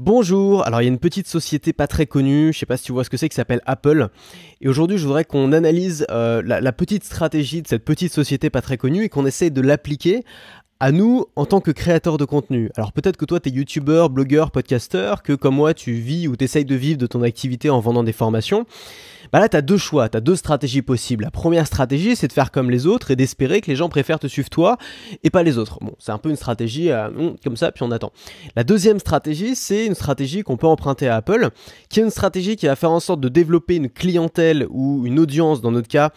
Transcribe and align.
Bonjour, 0.00 0.66
alors 0.66 0.82
il 0.82 0.86
y 0.86 0.88
a 0.88 0.90
une 0.90 0.98
petite 0.98 1.28
société 1.28 1.72
pas 1.72 1.86
très 1.86 2.06
connue, 2.06 2.52
je 2.52 2.58
sais 2.58 2.66
pas 2.66 2.76
si 2.76 2.82
tu 2.82 2.90
vois 2.90 3.04
ce 3.04 3.10
que 3.10 3.16
c'est, 3.16 3.28
qui 3.28 3.36
s'appelle 3.36 3.60
Apple. 3.64 4.08
Et 4.60 4.66
aujourd'hui 4.68 4.98
je 4.98 5.06
voudrais 5.06 5.24
qu'on 5.24 5.52
analyse 5.52 6.04
euh, 6.10 6.42
la, 6.44 6.72
petite 6.72 7.04
stratégie 7.04 7.62
de 7.62 7.68
cette 7.68 7.84
petite 7.84 8.12
société 8.12 8.50
pas 8.50 8.60
très 8.60 8.76
connue 8.76 9.04
et 9.04 9.08
qu'on 9.08 9.24
essaye 9.24 9.52
de 9.52 9.60
l'appliquer 9.60 10.24
à 10.80 10.90
nous 10.90 11.26
en 11.36 11.46
tant 11.46 11.60
que 11.60 11.70
créateurs 11.70 12.18
de 12.18 12.24
contenu. 12.24 12.70
Alors 12.76 12.92
peut-être 12.92 13.16
que 13.16 13.24
toi 13.24 13.38
tu 13.38 13.50
es 13.50 13.52
youtubeur, 13.52 14.10
blogueur, 14.10 14.50
podcasteur, 14.50 15.22
que 15.22 15.32
comme 15.32 15.54
moi 15.54 15.74
tu 15.74 15.92
vis 15.92 16.26
ou 16.26 16.34
t'essayes 16.34 16.64
de 16.64 16.74
vivre 16.74 16.98
de 16.98 17.06
ton 17.06 17.22
activité 17.22 17.70
en 17.70 17.78
vendant 17.78 18.02
des 18.02 18.12
formations. 18.12 18.66
Bah 19.32 19.40
là, 19.40 19.48
tu 19.48 19.56
as 19.56 19.62
deux 19.62 19.78
choix, 19.78 20.08
tu 20.08 20.16
as 20.16 20.20
deux 20.20 20.36
stratégies 20.36 20.82
possibles. 20.82 21.24
La 21.24 21.30
première 21.30 21.66
stratégie, 21.66 22.16
c'est 22.16 22.28
de 22.28 22.32
faire 22.32 22.50
comme 22.50 22.70
les 22.70 22.86
autres 22.86 23.10
et 23.10 23.16
d'espérer 23.16 23.60
que 23.60 23.70
les 23.70 23.76
gens 23.76 23.88
préfèrent 23.88 24.18
te 24.18 24.26
suivre 24.26 24.50
toi 24.50 24.76
et 25.22 25.30
pas 25.30 25.42
les 25.42 25.58
autres. 25.58 25.78
Bon, 25.80 25.94
c'est 25.98 26.12
un 26.12 26.18
peu 26.18 26.30
une 26.30 26.36
stratégie 26.36 26.90
euh, 26.90 27.10
hmm, 27.10 27.36
comme 27.42 27.56
ça, 27.56 27.72
puis 27.72 27.82
on 27.82 27.90
attend. 27.90 28.12
La 28.56 28.64
deuxième 28.64 28.98
stratégie, 28.98 29.54
c'est 29.56 29.86
une 29.86 29.94
stratégie 29.94 30.42
qu'on 30.42 30.56
peut 30.56 30.66
emprunter 30.66 31.08
à 31.08 31.16
Apple, 31.16 31.50
qui 31.88 32.00
est 32.00 32.02
une 32.02 32.10
stratégie 32.10 32.56
qui 32.56 32.66
va 32.66 32.76
faire 32.76 32.90
en 32.90 33.00
sorte 33.00 33.20
de 33.20 33.28
développer 33.28 33.76
une 33.76 33.88
clientèle 33.88 34.66
ou 34.70 35.06
une 35.06 35.18
audience, 35.18 35.60
dans 35.60 35.70
notre 35.70 35.88
cas, 35.88 36.10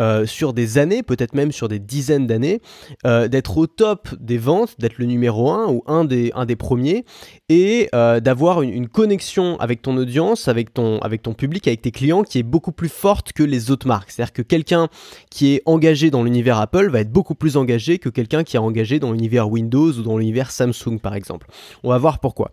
euh, 0.00 0.26
sur 0.26 0.52
des 0.52 0.78
années, 0.78 1.02
peut-être 1.02 1.34
même 1.34 1.52
sur 1.52 1.68
des 1.68 1.78
dizaines 1.78 2.26
d'années, 2.26 2.60
euh, 3.06 3.28
d'être 3.28 3.56
au 3.58 3.66
top 3.66 4.08
des 4.20 4.38
ventes, 4.38 4.76
d'être 4.78 4.98
le 4.98 5.06
numéro 5.06 5.50
un 5.50 5.68
ou 5.68 5.82
un 5.86 6.04
des, 6.04 6.32
un 6.34 6.46
des 6.46 6.56
premiers, 6.56 7.04
et 7.48 7.88
d'avoir 7.92 8.62
une, 8.62 8.70
une, 8.70 8.88
connexion 8.88 9.58
avec 9.58 9.82
ton 9.82 9.96
audience, 9.96 10.48
avec 10.48 10.72
ton, 10.72 10.98
avec 10.98 11.22
ton 11.22 11.34
public, 11.34 11.66
avec 11.66 11.82
tes 11.82 11.90
clients 11.90 12.22
qui 12.22 12.38
est 12.38 12.42
beaucoup 12.54 12.70
plus 12.70 12.88
forte 12.88 13.32
que 13.32 13.42
les 13.42 13.72
autres 13.72 13.88
marques. 13.88 14.12
C'est-à-dire 14.12 14.32
que 14.32 14.42
quelqu'un 14.42 14.88
qui 15.28 15.54
est 15.54 15.62
engagé 15.66 16.12
dans 16.12 16.22
l'univers 16.22 16.58
Apple 16.60 16.88
va 16.88 17.00
être 17.00 17.10
beaucoup 17.10 17.34
plus 17.34 17.56
engagé 17.56 17.98
que 17.98 18.08
quelqu'un 18.08 18.44
qui 18.44 18.54
est 18.54 18.60
engagé 18.60 19.00
dans 19.00 19.10
l'univers 19.10 19.50
Windows 19.50 19.90
ou 19.90 20.02
dans 20.02 20.18
l'univers 20.18 20.52
Samsung 20.52 21.00
par 21.02 21.16
exemple. 21.16 21.48
On 21.82 21.90
va 21.90 21.98
voir 21.98 22.20
pourquoi. 22.20 22.52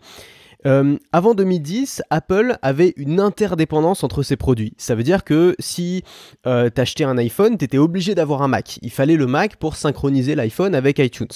Euh, 0.66 0.98
avant 1.12 1.34
2010, 1.34 2.04
Apple 2.10 2.58
avait 2.62 2.94
une 2.98 3.20
interdépendance 3.20 4.04
entre 4.04 4.24
ses 4.24 4.36
produits. 4.36 4.74
Ça 4.78 4.96
veut 4.96 5.04
dire 5.04 5.24
que 5.24 5.56
si 5.60 6.04
euh, 6.46 6.70
tu 6.74 6.82
achetais 6.82 7.04
un 7.04 7.18
iPhone, 7.18 7.58
tu 7.58 7.66
étais 7.66 7.78
obligé 7.78 8.16
d'avoir 8.16 8.42
un 8.42 8.48
Mac. 8.48 8.80
Il 8.82 8.92
fallait 8.92 9.16
le 9.16 9.26
Mac 9.28 9.56
pour 9.56 9.76
synchroniser 9.76 10.36
l'iPhone 10.36 10.76
avec 10.76 11.00
iTunes. 11.00 11.28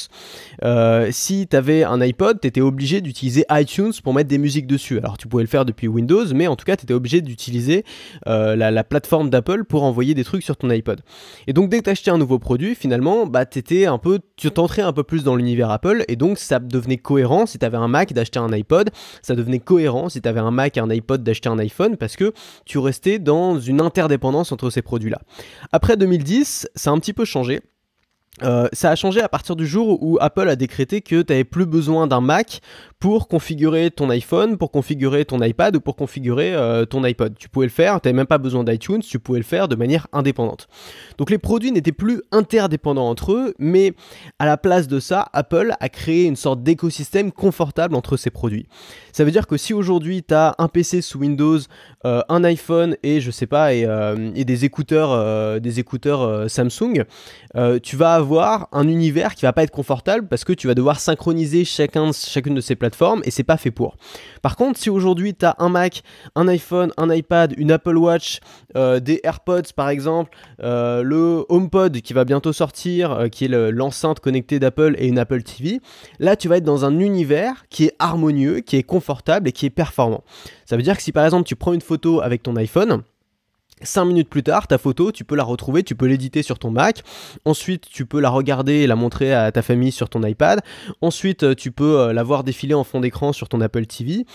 Euh, 0.64 1.10
si 1.12 1.48
tu 1.48 1.56
avais 1.56 1.84
un 1.84 2.02
iPod, 2.02 2.40
tu 2.40 2.48
étais 2.48 2.62
obligé 2.62 3.02
d'utiliser 3.02 3.46
iTunes 3.52 3.94
pour 4.04 4.14
mettre 4.14 4.30
des 4.30 4.38
musiques 4.38 4.68
dessus. 4.68 5.00
Alors 5.00 5.18
tu 5.18 5.28
pouvais 5.28 5.44
le 5.44 5.50
faire 5.50 5.66
depuis 5.66 5.88
Windows, 5.88 6.26
mais 6.34 6.48
en 6.48 6.56
tout 6.56 6.66
cas, 6.66 6.76
tu 6.76 6.84
étais 6.84 6.94
obligé 6.94 7.22
d'utiliser 7.22 7.84
euh, 8.28 8.56
la, 8.56 8.84
plateforme 8.84 9.30
d'Apple 9.32 9.64
pour 9.64 9.84
envoyer 9.84 10.14
des 10.14 10.24
trucs 10.24 10.44
sur 10.44 10.58
ton 10.58 10.70
iPod. 10.70 11.02
Et 11.48 11.54
donc 11.54 11.70
dès 11.70 11.80
que 11.80 11.86
tu 11.86 11.90
achetais 11.90 12.12
un 12.12 12.20
nouveau 12.20 12.38
produit, 12.38 12.76
finalement, 12.76 13.26
bah, 13.26 13.42
étais 13.42 13.86
un 13.86 13.98
peu, 13.98 14.20
tu 14.36 14.52
t'entrais 14.52 14.84
un 14.84 14.94
peu 14.94 15.04
plus 15.04 15.24
dans 15.24 15.36
l'univers 15.36 15.72
Apple, 15.72 16.04
et 16.08 16.16
donc 16.16 16.38
ça 16.38 16.60
devenait 16.60 16.98
cohérent 16.98 17.46
si 17.46 17.58
tu 17.58 17.66
avais 17.66 17.78
un 17.78 17.88
Mac 17.88 18.14
d'acheter 18.14 18.38
un 18.38 18.52
iPod 18.52 18.92
ça 19.22 19.36
devenait 19.36 19.60
cohérent 19.60 20.10
si 20.10 20.22
tu 20.22 20.30
avais 20.30 20.40
un 20.40 20.52
Mac 20.52 20.78
et 20.78 20.80
un 20.80 20.90
iPod 20.90 21.24
d'acheter 21.24 21.50
un 21.50 21.60
iPhone 21.60 21.98
parce 21.98 22.16
que 22.16 22.34
tu 22.66 22.78
restais 22.78 23.20
dans 23.20 23.60
une 23.60 23.82
interdépendance 23.82 24.52
entre 24.52 24.70
ces 24.70 24.82
produits-là. 24.82 25.20
Après 25.72 25.98
2010, 25.98 26.70
ça 26.76 26.90
a 26.90 26.94
un 26.94 27.00
petit 27.00 27.14
peu 27.14 27.26
changé. 27.26 27.62
Euh, 28.44 28.68
ça 28.74 28.92
a 28.92 28.96
changé 28.96 29.22
à 29.22 29.30
partir 29.30 29.56
du 29.56 29.66
jour 29.66 30.02
où 30.04 30.18
Apple 30.20 30.50
a 30.50 30.56
décrété 30.56 31.02
que 31.02 31.22
tu 31.22 31.32
n'avais 31.32 31.46
plus 31.46 31.66
besoin 31.66 32.06
d'un 32.06 32.20
Mac 32.20 32.60
pour 33.00 33.28
configurer 33.28 33.92
ton 33.92 34.10
iPhone, 34.10 34.58
pour 34.58 34.72
configurer 34.72 35.26
ton 35.26 35.42
iPad 35.42 35.76
ou 35.76 35.82
pour 35.82 35.96
configurer 35.96 36.54
euh, 36.54 36.86
ton 36.86 37.04
iPod. 37.04 37.36
Tu 37.38 37.50
pouvais 37.50 37.68
le 37.68 37.72
faire, 37.72 38.02
tu 38.02 38.08
n'avais 38.08 38.16
même 38.16 38.26
pas 38.26 38.38
besoin 38.38 38.64
d'iTunes, 38.64 39.00
tu 39.00 39.20
pouvais 39.20 39.40
le 39.40 39.46
faire 39.46 39.68
de 39.68 39.76
manière 39.76 40.08
indépendante. 40.12 40.68
Donc 41.18 41.30
les 41.30 41.38
produits 41.38 41.72
n'étaient 41.72 41.92
plus 41.92 42.22
interdépendants 42.32 43.08
entre 43.08 43.34
eux, 43.34 43.54
mais 43.58 43.94
à 44.40 44.46
la 44.46 44.58
place 44.58 44.88
de 44.88 45.00
ça, 45.00 45.28
Apple 45.34 45.74
a 45.80 45.90
créé 45.90 46.26
une 46.26 46.36
sorte 46.36 46.64
d'écosystème 46.64 47.32
confortable 47.32 47.96
entre 47.96 48.18
ces 48.18 48.32
produits. 48.32 48.68
Ça 49.14 49.24
veut 49.24 49.32
dire 49.32 49.48
que 49.48 49.56
si 49.56 49.74
aujourd'hui 49.74 50.24
tu 50.24 50.34
as 50.34 50.56
un 50.58 50.68
PC 50.68 51.02
sous 51.02 51.20
Windows, 51.20 51.60
euh, 52.06 52.22
un 52.28 52.44
iPhone 52.44 52.98
et 53.04 53.22
je 53.22 53.32
sais 53.32 53.48
pas 53.48 53.74
et, 53.74 53.86
des 54.46 54.66
écouteurs, 54.66 55.62
des 55.62 55.80
écouteurs 55.80 56.50
Samsung, 56.50 57.04
tu 57.82 57.96
vas 57.96 58.16
avoir 58.16 58.25
un 58.34 58.88
univers 58.88 59.36
qui 59.36 59.44
va 59.44 59.54
pas 59.54 59.64
être 59.64 59.72
confortable 59.72 60.28
parce 60.28 60.44
que 60.44 60.54
tu 60.54 60.68
vas 60.68 60.74
devoir 60.74 61.00
synchroniser 61.00 61.66
chacun, 61.66 62.12
chacune 62.12 62.56
de 62.56 62.62
ces 62.62 62.76
plateformes 62.76 63.22
et 63.24 63.32
c'est 63.32 63.44
pas 63.44 63.58
fait 63.58 63.72
pour. 63.72 63.98
Par 64.42 64.56
contre, 64.56 64.80
si 64.80 64.90
aujourd'hui 64.90 65.34
tu 65.36 65.46
as 65.46 65.56
un 65.60 65.70
Mac, 65.70 66.04
un 66.36 66.48
iPhone, 66.48 66.92
un 66.98 67.14
iPad, 67.14 67.54
une 67.58 67.72
Apple 67.72 67.98
Watch, 67.98 68.40
euh, 68.76 69.00
des 69.00 69.20
AirPods 69.24 69.74
par 69.76 69.90
exemple, 69.90 70.36
euh, 70.62 71.04
le 71.04 71.46
HomePod 71.50 72.02
qui 72.02 72.14
va 72.14 72.26
bientôt 72.26 72.54
sortir, 72.54 73.12
euh, 73.12 73.28
qui 73.28 73.46
est 73.46 73.72
l'enceinte 73.72 74.20
connectée 74.20 74.60
d'Apple 74.60 74.96
et 74.98 75.08
une 75.08 75.20
Apple 75.20 75.44
TV, 75.44 75.80
là 76.20 76.36
tu 76.36 76.48
vas 76.48 76.58
être 76.58 76.64
dans 76.64 76.86
un 76.86 77.00
univers 77.00 77.66
qui 77.70 77.86
est 77.86 77.96
harmonieux, 78.00 78.60
qui 78.60 78.78
est 78.78 78.84
confortable 78.84 79.50
et 79.50 79.52
qui 79.52 79.66
est 79.66 79.72
performant. 79.72 80.24
Ça 80.66 80.76
veut 80.76 80.84
dire 80.84 80.98
que 80.98 81.04
si 81.04 81.12
par 81.12 81.26
exemple 81.26 81.48
tu 81.48 81.56
prends 81.56 81.74
une 81.74 81.82
photo 81.82 82.22
avec 82.22 82.44
ton 82.44 82.56
iPhone, 82.56 83.04
5 83.82 84.06
minutes 84.06 84.30
plus 84.30 84.44
tard, 84.44 84.68
ta 84.68 84.78
photo, 84.78 85.12
tu 85.12 85.26
peux 85.26 85.36
la 85.36 85.44
retrouver, 85.44 85.84
tu 85.84 85.96
peux 85.96 86.06
l'éditer 86.06 86.44
sur 86.44 86.60
ton 86.60 86.72
Mac. 86.72 87.04
Ensuite, 87.44 87.90
tu 87.90 88.06
peux 88.06 88.20
la 88.20 88.30
regarder 88.30 88.74
et 88.74 88.88
la 88.88 88.96
montrer 88.96 89.34
à 89.34 89.52
ta 89.52 89.62
famille 89.62 89.92
sur 89.92 90.10
ton 90.10 90.24
iPad. 90.24 90.62
Ensuite, 91.02 91.44
euh, 91.44 91.56
tu 91.56 91.72
peux 91.72 92.00
euh, 92.00 92.14
la 92.14 92.24
voir 92.24 92.44
défiler 92.44 92.74
en 92.74 92.84
fond 92.84 93.02
d'écran 93.02 93.34
sur 93.34 93.50
ton 93.50 93.60
Apple 93.62 93.86
TV. 93.86 94.26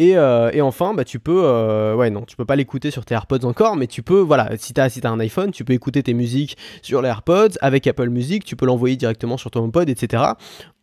Euh, 0.00 0.50
et, 0.52 0.60
enfin, 0.60 0.94
bah, 0.94 1.04
tu 1.04 1.20
peux, 1.20 1.94
ouais, 1.94 2.10
non, 2.10 2.22
tu 2.22 2.36
peux 2.36 2.44
pas 2.44 2.56
l'écouter 2.56 2.90
sur 2.90 3.04
tes 3.04 3.14
AirPods 3.14 3.44
encore, 3.44 3.76
mais 3.76 3.86
tu 3.86 4.02
peux, 4.02 4.20
voilà, 4.20 4.50
si 4.58 4.74
tu 4.74 4.80
as, 4.80 4.88
si 4.90 5.00
as 5.06 5.10
un 5.10 5.20
iPhone, 5.20 5.52
tu 5.52 5.64
peux 5.64 5.72
écouter 5.72 6.02
tes 6.02 6.14
musiques 6.14 6.56
sur 6.82 7.00
les 7.02 7.08
AirPods 7.08 7.56
avec 7.60 7.86
Apple 7.86 8.08
Music, 8.08 8.44
tu 8.44 8.56
peux 8.56 8.66
l'envoyer 8.66 8.96
directement 8.96 9.36
sur 9.36 9.50
ton 9.50 9.64
HomePod, 9.64 9.88
etc. 9.88 10.22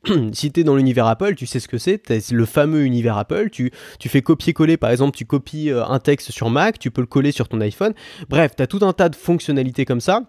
si 0.34 0.52
tu 0.52 0.62
es 0.62 0.64
dans 0.64 0.76
l'univers 0.76 1.08
Apple, 1.08 1.36
tu 1.36 1.46
sais 1.46 1.60
ce 1.60 1.68
que 1.68 1.78
c'est, 1.78 2.02
le 2.32 2.46
fameux 2.46 2.84
univers 2.84 3.18
Apple, 3.18 3.50
tu, 3.50 3.72
fais 4.00 4.22
copier-coller, 4.22 4.78
par 4.78 4.92
exemple, 4.92 5.18
tu 5.18 5.26
copies 5.26 5.72
euh, 5.72 5.86
un 5.86 6.00
texte 6.00 6.32
sur 6.32 6.50
Mac, 6.50 6.80
tu 6.80 6.92
peux 6.92 7.02
le 7.02 7.08
coller 7.08 7.32
sur 7.32 7.48
ton 7.48 7.60
iPhone. 7.62 7.94
Bref, 8.30 8.52
tu 8.56 8.64
as 8.64 8.68
tout 8.68 8.80
un 8.82 8.94
tas 8.94 9.10
de 9.10 9.16
fonctionnalités 9.16 9.86
comme 9.86 10.02
ça 10.02 10.22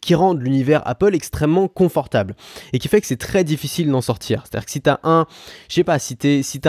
qui 0.00 0.14
rendent 0.14 0.42
l'univers 0.42 0.82
Apple 0.86 1.14
extrêmement 1.14 1.68
confortable 1.68 2.34
et 2.72 2.78
qui 2.78 2.88
fait 2.88 3.00
que 3.00 3.06
c'est 3.06 3.16
très 3.16 3.44
difficile 3.44 3.90
d'en 3.90 4.00
sortir. 4.00 4.42
C'est-à-dire 4.44 4.66
que 4.66 4.72
si 4.72 4.80
tu 4.80 4.90
as 4.90 5.00
un, 5.02 5.26
je 5.68 5.74
sais 5.74 5.84
pas, 5.84 5.98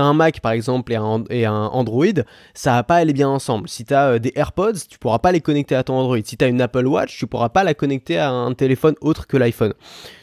un 0.02 0.14
Mac 0.14 0.40
par 0.40 0.52
exemple 0.52 0.94
et 1.30 1.46
un, 1.46 1.52
Android, 1.52 2.06
ça 2.54 2.74
va 2.74 2.84
pas 2.84 2.96
aller 2.96 3.14
bien 3.14 3.30
ensemble. 3.30 3.68
Si 3.68 3.86
tu 3.86 3.94
as 3.94 4.12
euh, 4.12 4.20
des 4.20 4.32
AirPods, 4.36 4.80
tu 4.90 4.98
pourras 5.00 5.20
pas 5.20 5.32
les 5.32 5.42
connecter 5.42 5.76
à 5.76 5.84
ton 5.84 5.96
Android. 5.96 6.18
Si 6.24 6.38
tu 6.38 6.46
as 6.46 6.48
une 6.48 6.62
Apple 6.62 6.86
Watch, 6.86 7.18
tu 7.18 7.28
pourras 7.28 7.50
pas 7.50 7.64
la 7.64 7.74
connecter 7.74 8.18
à 8.18 8.32
un 8.32 8.54
téléphone 8.54 8.96
autre 9.02 9.28
que 9.28 9.38
l'iPhone. 9.38 9.74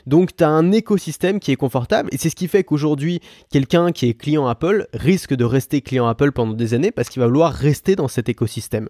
Donc 0.07 0.37
tu 0.37 0.45
as 0.45 0.49
un 0.49 0.73
écosystème 0.73 1.41
qui 1.41 1.53
est 1.53 1.57
confortable 1.57 2.09
et 2.13 2.19
c'est 2.19 2.31
ce 2.31 2.37
qui 2.37 2.49
fait 2.49 2.65
qu'aujourd'hui, 2.65 3.21
quelqu'un 3.51 3.93
qui 3.93 4.09
est 4.09 4.15
client 4.15 4.47
Apple 4.47 4.87
risque 4.93 5.35
de 5.35 5.45
rester 5.45 5.81
client 5.81 6.07
Apple 6.07 6.33
pendant 6.33 6.55
des 6.55 6.75
années 6.75 6.91
parce 6.91 7.09
qu'il 7.09 7.21
va 7.21 7.27
vouloir 7.27 7.53
rester 7.53 7.97
dans 7.97 8.09
cet 8.09 8.29
écosystème. 8.29 8.89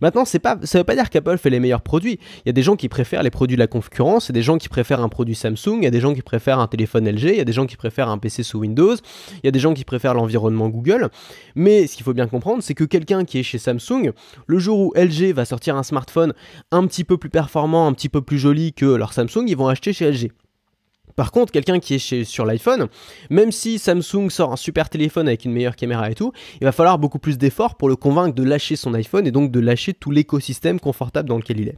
Maintenant, 0.00 0.24
c'est 0.24 0.38
pas 0.38 0.58
ça 0.62 0.78
veut 0.78 0.84
pas 0.84 0.94
dire 0.94 1.10
qu'Apple 1.10 1.38
fait 1.38 1.50
les 1.50 1.60
meilleurs 1.60 1.82
produits. 1.82 2.18
Il 2.44 2.46
y 2.46 2.50
a 2.50 2.52
des 2.52 2.62
gens 2.62 2.76
qui 2.76 2.88
préfèrent 2.88 3.22
les 3.22 3.30
produits 3.30 3.56
de 3.56 3.60
la 3.60 3.66
concurrence, 3.66 4.26
il 4.26 4.30
y 4.30 4.32
a 4.32 4.34
des 4.34 4.42
gens 4.42 4.58
qui 4.58 4.68
préfèrent 4.68 5.00
un 5.00 5.08
produit 5.08 5.34
Samsung, 5.34 5.78
il 5.78 5.84
y 5.84 5.86
a 5.86 5.90
des 5.90 6.00
gens 6.00 6.14
qui 6.14 6.22
préfèrent 6.22 6.58
un 6.58 6.68
téléphone 6.68 7.08
LG, 7.08 7.24
il 7.24 7.36
y 7.36 7.40
a 7.40 7.44
des 7.44 7.52
gens 7.52 7.66
qui 7.66 7.76
préfèrent 7.76 8.08
un 8.08 8.18
PC 8.18 8.42
sous 8.42 8.58
Windows, 8.58 8.94
il 9.42 9.44
y 9.44 9.48
a 9.48 9.50
des 9.50 9.58
gens 9.58 9.74
qui 9.74 9.84
préfèrent 9.84 10.14
l'environnement 10.14 10.68
Google. 10.68 11.10
Mais 11.54 11.86
ce 11.86 11.96
qu'il 11.96 12.04
faut 12.04 12.14
bien 12.14 12.26
comprendre, 12.26 12.62
c'est 12.62 12.74
que 12.74 12.84
quelqu'un 12.84 13.24
qui 13.24 13.38
est 13.38 13.42
chez 13.42 13.58
Samsung, 13.58 14.12
le 14.46 14.58
jour 14.58 14.78
où 14.78 14.92
LG 14.96 15.32
va 15.32 15.44
sortir 15.44 15.76
un 15.76 15.82
smartphone 15.82 16.32
un 16.70 16.86
petit 16.86 17.04
peu 17.04 17.16
plus 17.16 17.30
performant, 17.30 17.86
un 17.86 17.92
petit 17.92 18.08
peu 18.08 18.22
plus 18.22 18.38
joli 18.38 18.72
que 18.72 18.86
leur 18.86 19.12
Samsung, 19.12 19.44
ils 19.46 19.56
vont 19.56 19.68
acheter 19.68 19.92
chez 19.92 20.10
LG. 20.10 20.30
Par 21.16 21.32
contre, 21.32 21.52
quelqu'un 21.52 21.80
qui 21.80 21.94
est 21.94 21.98
chez, 21.98 22.24
sur 22.24 22.44
l'iPhone, 22.44 22.88
même 23.30 23.52
si 23.52 23.78
Samsung 23.78 24.30
sort 24.30 24.52
un 24.52 24.56
super 24.56 24.88
téléphone 24.88 25.28
avec 25.28 25.44
une 25.44 25.52
meilleure 25.52 25.76
caméra 25.76 26.10
et 26.10 26.14
tout, 26.14 26.32
il 26.60 26.64
va 26.64 26.72
falloir 26.72 26.98
beaucoup 26.98 27.18
plus 27.18 27.38
d'efforts 27.38 27.76
pour 27.76 27.88
le 27.88 27.96
convaincre 27.96 28.34
de 28.34 28.42
lâcher 28.42 28.76
son 28.76 28.94
iPhone 28.94 29.26
et 29.26 29.30
donc 29.30 29.50
de 29.50 29.60
lâcher 29.60 29.92
tout 29.92 30.10
l'écosystème 30.10 30.80
confortable 30.80 31.28
dans 31.28 31.36
lequel 31.36 31.60
il 31.60 31.68
est. 31.68 31.76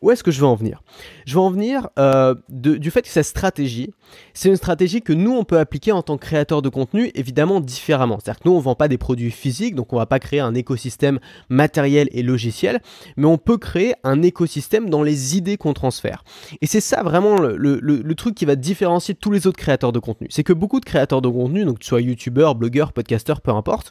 Où 0.00 0.10
est-ce 0.10 0.22
que 0.22 0.30
je 0.30 0.40
veux 0.40 0.46
en 0.46 0.54
venir? 0.54 0.82
Je 1.26 1.34
veux 1.34 1.40
en 1.40 1.50
venir 1.50 1.88
euh, 1.98 2.34
du 2.48 2.90
fait 2.90 3.02
que 3.02 3.08
cette 3.08 3.26
stratégie, 3.26 3.90
c'est 4.34 4.48
une 4.48 4.56
stratégie 4.56 5.02
que 5.02 5.12
nous, 5.12 5.32
on 5.32 5.44
peut 5.44 5.58
appliquer 5.58 5.92
en 5.92 6.02
tant 6.02 6.16
que 6.16 6.24
créateur 6.24 6.62
de 6.62 6.68
contenu, 6.68 7.10
évidemment 7.14 7.60
différemment. 7.60 8.18
C'est-à-dire 8.20 8.40
que 8.40 8.48
nous, 8.48 8.54
on 8.54 8.58
ne 8.58 8.62
vend 8.62 8.74
pas 8.74 8.88
des 8.88 8.98
produits 8.98 9.30
physiques, 9.30 9.74
donc 9.74 9.92
on 9.92 9.96
ne 9.96 10.00
va 10.00 10.06
pas 10.06 10.18
créer 10.18 10.40
un 10.40 10.54
écosystème 10.54 11.18
matériel 11.48 12.08
et 12.12 12.22
logiciel, 12.22 12.80
mais 13.16 13.26
on 13.26 13.38
peut 13.38 13.58
créer 13.58 13.94
un 14.04 14.22
écosystème 14.22 14.90
dans 14.90 15.02
les 15.02 15.36
idées 15.36 15.56
qu'on 15.56 15.74
transfère. 15.74 16.24
Et 16.60 16.66
c'est 16.66 16.80
ça 16.80 17.02
vraiment 17.02 17.38
le, 17.38 17.78
le 17.80 18.14
truc 18.14 18.34
qui 18.34 18.44
va 18.44 18.56
différencier 18.56 18.75
différencier 18.76 19.14
tous 19.14 19.30
les 19.30 19.46
autres 19.46 19.56
créateurs 19.56 19.92
de 19.92 19.98
contenu. 19.98 20.28
C'est 20.30 20.44
que 20.44 20.52
beaucoup 20.52 20.80
de 20.80 20.84
créateurs 20.84 21.22
de 21.22 21.28
contenu, 21.28 21.64
donc 21.64 21.78
que 21.78 21.82
tu 21.82 21.88
sois 21.88 22.02
youtubeur, 22.02 22.54
blogueur, 22.54 22.92
podcasteur, 22.92 23.40
peu 23.40 23.50
importe, 23.50 23.90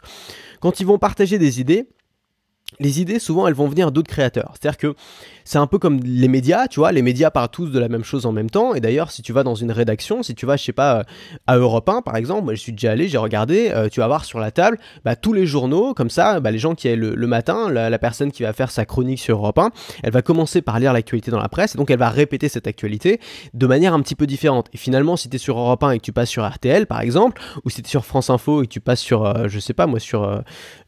quand 0.60 0.80
ils 0.80 0.86
vont 0.86 1.00
partager 1.00 1.40
des 1.40 1.60
idées, 1.60 1.90
les 2.80 3.02
idées, 3.02 3.20
souvent, 3.20 3.48
elles 3.48 3.54
vont 3.54 3.68
venir 3.68 3.92
d'autres 3.92 4.10
créateurs. 4.10 4.54
C'est-à-dire 4.54 4.78
que 4.78 4.96
c'est 5.46 5.60
un 5.60 5.68
peu 5.68 5.78
comme 5.78 6.00
les 6.04 6.28
médias, 6.28 6.68
tu 6.68 6.80
vois, 6.80 6.92
les 6.92 7.04
médias 7.04 7.30
parlent 7.30 7.50
tous 7.50 7.68
de 7.68 7.80
la 7.80 7.88
même 7.88 8.04
chose 8.04 8.26
en 8.26 8.32
même 8.32 8.50
temps. 8.50 8.74
Et 8.74 8.82
d'ailleurs, 8.82 9.12
si 9.12 9.22
tu 9.22 9.32
vas 9.32 9.44
dans 9.44 9.54
une 9.54 9.72
rédaction, 9.72 10.24
si 10.24 10.34
tu 10.34 10.48
vas, 10.48 10.58
je 10.58 10.64
sais 10.64 10.74
pas, 10.74 11.06
à 11.46 11.58
Europe 11.58 11.88
1, 11.88 12.02
par 12.02 12.16
exemple, 12.16 12.44
moi 12.46 12.56
je 12.56 12.60
suis 12.60 12.72
déjà 12.72 12.92
allé, 12.92 13.08
j'ai 13.08 13.20
regardé, 13.20 13.70
euh, 13.72 13.88
tu 13.88 14.00
vas 14.00 14.08
voir 14.08 14.26
sur 14.26 14.40
la 14.40 14.50
table 14.50 14.80
bah, 15.04 15.16
tous 15.16 15.34
les 15.34 15.46
journaux, 15.46 15.94
comme 15.94 16.10
ça, 16.10 16.40
bah, 16.40 16.50
les 16.50 16.58
gens 16.58 16.74
qui 16.74 16.88
aient 16.88 16.96
le, 16.96 17.16
matin, 17.28 17.70
la, 17.70 18.00
personne 18.00 18.32
qui 18.32 18.42
va 18.42 18.54
faire 18.54 18.72
sa 18.72 18.86
chronique 18.86 19.20
sur 19.20 19.38
Europe 19.38 19.60
1, 19.60 19.70
elle 20.04 20.12
va 20.12 20.24
commencer 20.24 20.64
par 20.64 20.80
lire 20.80 20.94
l'actualité 20.94 21.30
dans 21.30 21.40
la 21.40 21.50
presse, 21.50 21.76
et 21.76 21.78
donc 21.78 21.92
elle 21.92 22.00
va 22.00 22.10
répéter 22.10 22.50
cette 22.50 22.66
actualité 22.66 23.20
de 23.54 23.68
manière 23.68 23.94
un 23.94 24.02
petit 24.02 24.16
peu 24.16 24.26
différente. 24.26 24.68
Et 24.74 24.78
finalement, 24.78 25.16
si 25.16 25.30
tu 25.30 25.36
es 25.36 25.40
sur 25.40 25.60
Europe 25.60 25.84
1 25.84 25.92
et 25.92 26.00
que 26.00 26.04
tu 26.04 26.12
passes 26.12 26.30
sur 26.30 26.48
RTL, 26.48 26.88
par 26.88 27.02
exemple, 27.02 27.40
ou 27.64 27.70
si 27.70 27.84
tu 27.84 27.88
es 27.88 27.92
sur 27.92 28.06
France 28.06 28.32
Info 28.32 28.64
et 28.64 28.66
que 28.66 28.72
tu 28.72 28.82
passes 28.82 29.00
sur, 29.00 29.26
euh, 29.26 29.48
je 29.48 29.60
sais 29.60 29.74
pas, 29.74 29.86
moi, 29.86 30.00
sur, 30.00 30.24
euh, 30.24 30.40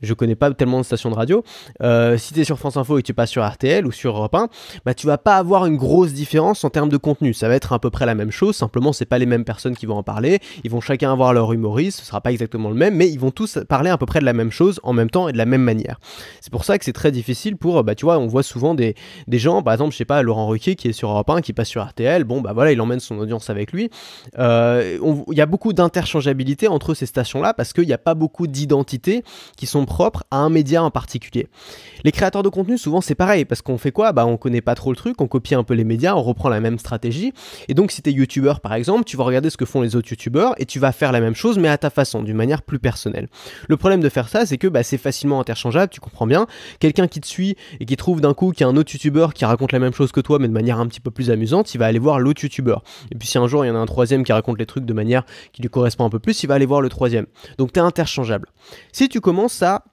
je 0.01 0.13
connais 0.15 0.35
pas 0.35 0.51
tellement 0.51 0.79
de 0.79 0.83
stations 0.83 1.11
de 1.11 1.15
radio, 1.15 1.43
si 1.81 2.33
tu 2.33 2.41
es 2.41 2.43
sur 2.43 2.59
France 2.59 2.77
Info 2.77 2.97
et 2.97 3.01
que 3.01 3.07
tu 3.07 3.13
passes 3.13 3.29
sur 3.29 3.47
RTL 3.47 3.85
ou 3.85 3.91
sur 3.91 4.15
Europe 4.15 4.35
1, 4.35 4.47
bah, 4.85 4.93
tu 4.93 5.07
vas 5.07 5.17
pas 5.17 5.35
avoir 5.35 5.65
une 5.65 5.77
grosse 5.77 6.13
différence 6.13 6.63
en 6.63 6.69
termes 6.69 6.89
de 6.89 6.97
contenu. 6.97 7.33
Ça 7.33 7.47
va 7.47 7.55
être 7.55 7.73
à 7.73 7.79
peu 7.79 7.89
près 7.89 8.05
la 8.05 8.15
même 8.15 8.31
chose, 8.31 8.55
simplement 8.55 8.93
c'est 8.93 9.05
pas 9.05 9.17
les 9.17 9.25
mêmes 9.25 9.45
personnes 9.45 9.75
qui 9.75 9.85
vont 9.85 9.97
en 9.97 10.03
parler. 10.03 10.39
Ils 10.63 10.71
vont 10.71 10.81
chacun 10.81 11.11
avoir 11.11 11.33
leur 11.33 11.53
humoriste, 11.53 11.99
ce 11.99 12.05
sera 12.05 12.21
pas 12.21 12.31
exactement 12.31 12.69
le 12.69 12.75
même, 12.75 12.95
mais 12.95 13.09
ils 13.09 13.19
vont 13.19 13.31
tous 13.31 13.59
parler 13.67 13.89
à 13.89 13.97
peu 13.97 14.05
près 14.05 14.19
de 14.19 14.25
la 14.25 14.33
même 14.33 14.51
chose 14.51 14.79
en 14.83 14.93
même 14.93 15.09
temps 15.09 15.27
et 15.27 15.33
de 15.33 15.37
la 15.37 15.45
même 15.45 15.61
manière. 15.61 15.99
C'est 16.41 16.51
pour 16.51 16.65
ça 16.65 16.77
que 16.77 16.85
c'est 16.85 16.93
très 16.93 17.11
difficile 17.11 17.57
pour, 17.57 17.83
bah 17.83 17.95
tu 17.95 18.05
vois, 18.05 18.17
on 18.17 18.27
voit 18.27 18.43
souvent 18.43 18.73
des, 18.73 18.95
des 19.27 19.39
gens, 19.39 19.61
par 19.61 19.73
exemple, 19.73 19.91
je 19.91 19.97
sais 19.97 20.05
pas, 20.05 20.21
Laurent 20.21 20.47
Ruquier 20.47 20.75
qui 20.75 20.87
est 20.87 20.93
sur 20.93 21.09
Europe 21.09 21.29
1, 21.29 21.41
qui 21.41 21.53
passe 21.53 21.69
sur 21.69 21.85
RTL, 21.85 22.23
bon 22.23 22.41
bah 22.41 22.53
voilà, 22.53 22.71
il 22.71 22.81
emmène 22.81 22.99
son 22.99 23.17
audience 23.19 23.49
avec 23.49 23.71
lui. 23.71 23.89
Euh, 24.37 24.97
il 25.31 25.37
y 25.37 25.41
a 25.41 25.45
beaucoup 25.45 25.73
d'interchangeabilité 25.73 26.67
entre 26.67 26.93
ces 26.93 27.05
stations-là 27.05 27.53
parce 27.53 27.73
qu'il 27.73 27.85
n'y 27.85 27.93
a 27.93 27.97
pas 27.97 28.15
beaucoup 28.15 28.47
d'identités 28.47 29.23
qui 29.55 29.65
sont 29.65 29.85
propres 29.85 30.23
à 30.31 30.37
un 30.37 30.49
média 30.49 30.83
en 30.83 30.91
particulier. 30.91 31.47
Les 32.03 32.11
créateurs 32.11 32.43
de 32.43 32.49
contenu, 32.49 32.77
souvent 32.77 33.01
c'est 33.01 33.15
pareil, 33.15 33.45
parce 33.45 33.61
qu'on 33.61 33.77
fait 33.77 33.91
quoi? 33.91 34.11
Bah 34.11 34.25
on 34.25 34.37
connaît 34.37 34.61
pas 34.61 34.75
trop 34.75 34.91
le 34.91 34.95
truc, 34.95 35.19
on 35.21 35.27
copie 35.27 35.55
un 35.55 35.63
peu 35.63 35.73
les 35.73 35.83
médias, 35.83 36.15
on 36.15 36.21
reprend 36.21 36.49
la 36.49 36.59
même 36.59 36.79
stratégie. 36.79 37.33
Et 37.67 37.73
donc 37.73 37.91
si 37.91 38.01
tu 38.01 38.09
es 38.09 38.13
youtubeur 38.13 38.59
par 38.59 38.73
exemple, 38.73 39.03
tu 39.03 39.17
vas 39.17 39.23
regarder 39.23 39.49
ce 39.49 39.57
que 39.57 39.65
font 39.65 39.81
les 39.81 39.95
autres 39.95 40.09
youtubeurs 40.09 40.53
et 40.57 40.65
tu 40.65 40.79
vas 40.79 40.91
faire 40.91 41.11
la 41.11 41.19
même 41.19 41.35
chose 41.35 41.57
mais 41.57 41.67
à 41.67 41.77
ta 41.77 41.89
façon, 41.89 42.23
d'une 42.23 42.37
manière 42.37 42.61
plus 42.61 42.79
personnelle. 42.79 43.27
Le 43.67 43.77
problème 43.77 44.01
de 44.01 44.09
faire 44.09 44.29
ça, 44.29 44.45
c'est 44.45 44.57
que 44.57 44.67
bah, 44.67 44.83
c'est 44.83 44.97
facilement 44.97 45.39
interchangeable, 45.39 45.91
tu 45.91 45.99
comprends 45.99 46.27
bien. 46.27 46.47
Quelqu'un 46.79 47.07
qui 47.07 47.19
te 47.19 47.27
suit 47.27 47.55
et 47.79 47.85
qui 47.85 47.97
trouve 47.97 48.21
d'un 48.21 48.33
coup 48.33 48.51
qu'il 48.51 48.61
y 48.61 48.63
a 48.63 48.67
un 48.67 48.77
autre 48.77 48.93
youtubeur 48.93 49.33
qui 49.33 49.45
raconte 49.45 49.71
la 49.71 49.79
même 49.79 49.93
chose 49.93 50.11
que 50.11 50.21
toi 50.21 50.39
mais 50.39 50.47
de 50.47 50.53
manière 50.53 50.79
un 50.79 50.87
petit 50.87 51.01
peu 51.01 51.11
plus 51.11 51.31
amusante, 51.31 51.73
il 51.73 51.77
va 51.77 51.87
aller 51.87 51.99
voir 51.99 52.19
l'autre 52.19 52.43
youtubeur. 52.43 52.83
Et 53.11 53.15
puis 53.15 53.27
si 53.27 53.37
un 53.37 53.47
jour 53.47 53.65
il 53.65 53.69
y 53.69 53.71
en 53.71 53.75
a 53.75 53.79
un 53.79 53.85
troisième 53.85 54.23
qui 54.23 54.31
raconte 54.31 54.59
les 54.59 54.65
trucs 54.65 54.85
de 54.85 54.93
manière 54.93 55.25
qui 55.51 55.61
lui 55.61 55.69
correspond 55.69 56.05
un 56.05 56.09
peu 56.09 56.19
plus, 56.19 56.43
il 56.43 56.47
va 56.47 56.55
aller 56.55 56.65
voir 56.65 56.81
le 56.81 56.89
troisième. 56.89 57.25
Donc 57.57 57.73
tu 57.73 57.79
es 57.79 57.83
interchangeable. 57.83 58.49
Si 58.91 59.09
tu 59.09 59.21
commences 59.21 59.61
à, 59.61 59.83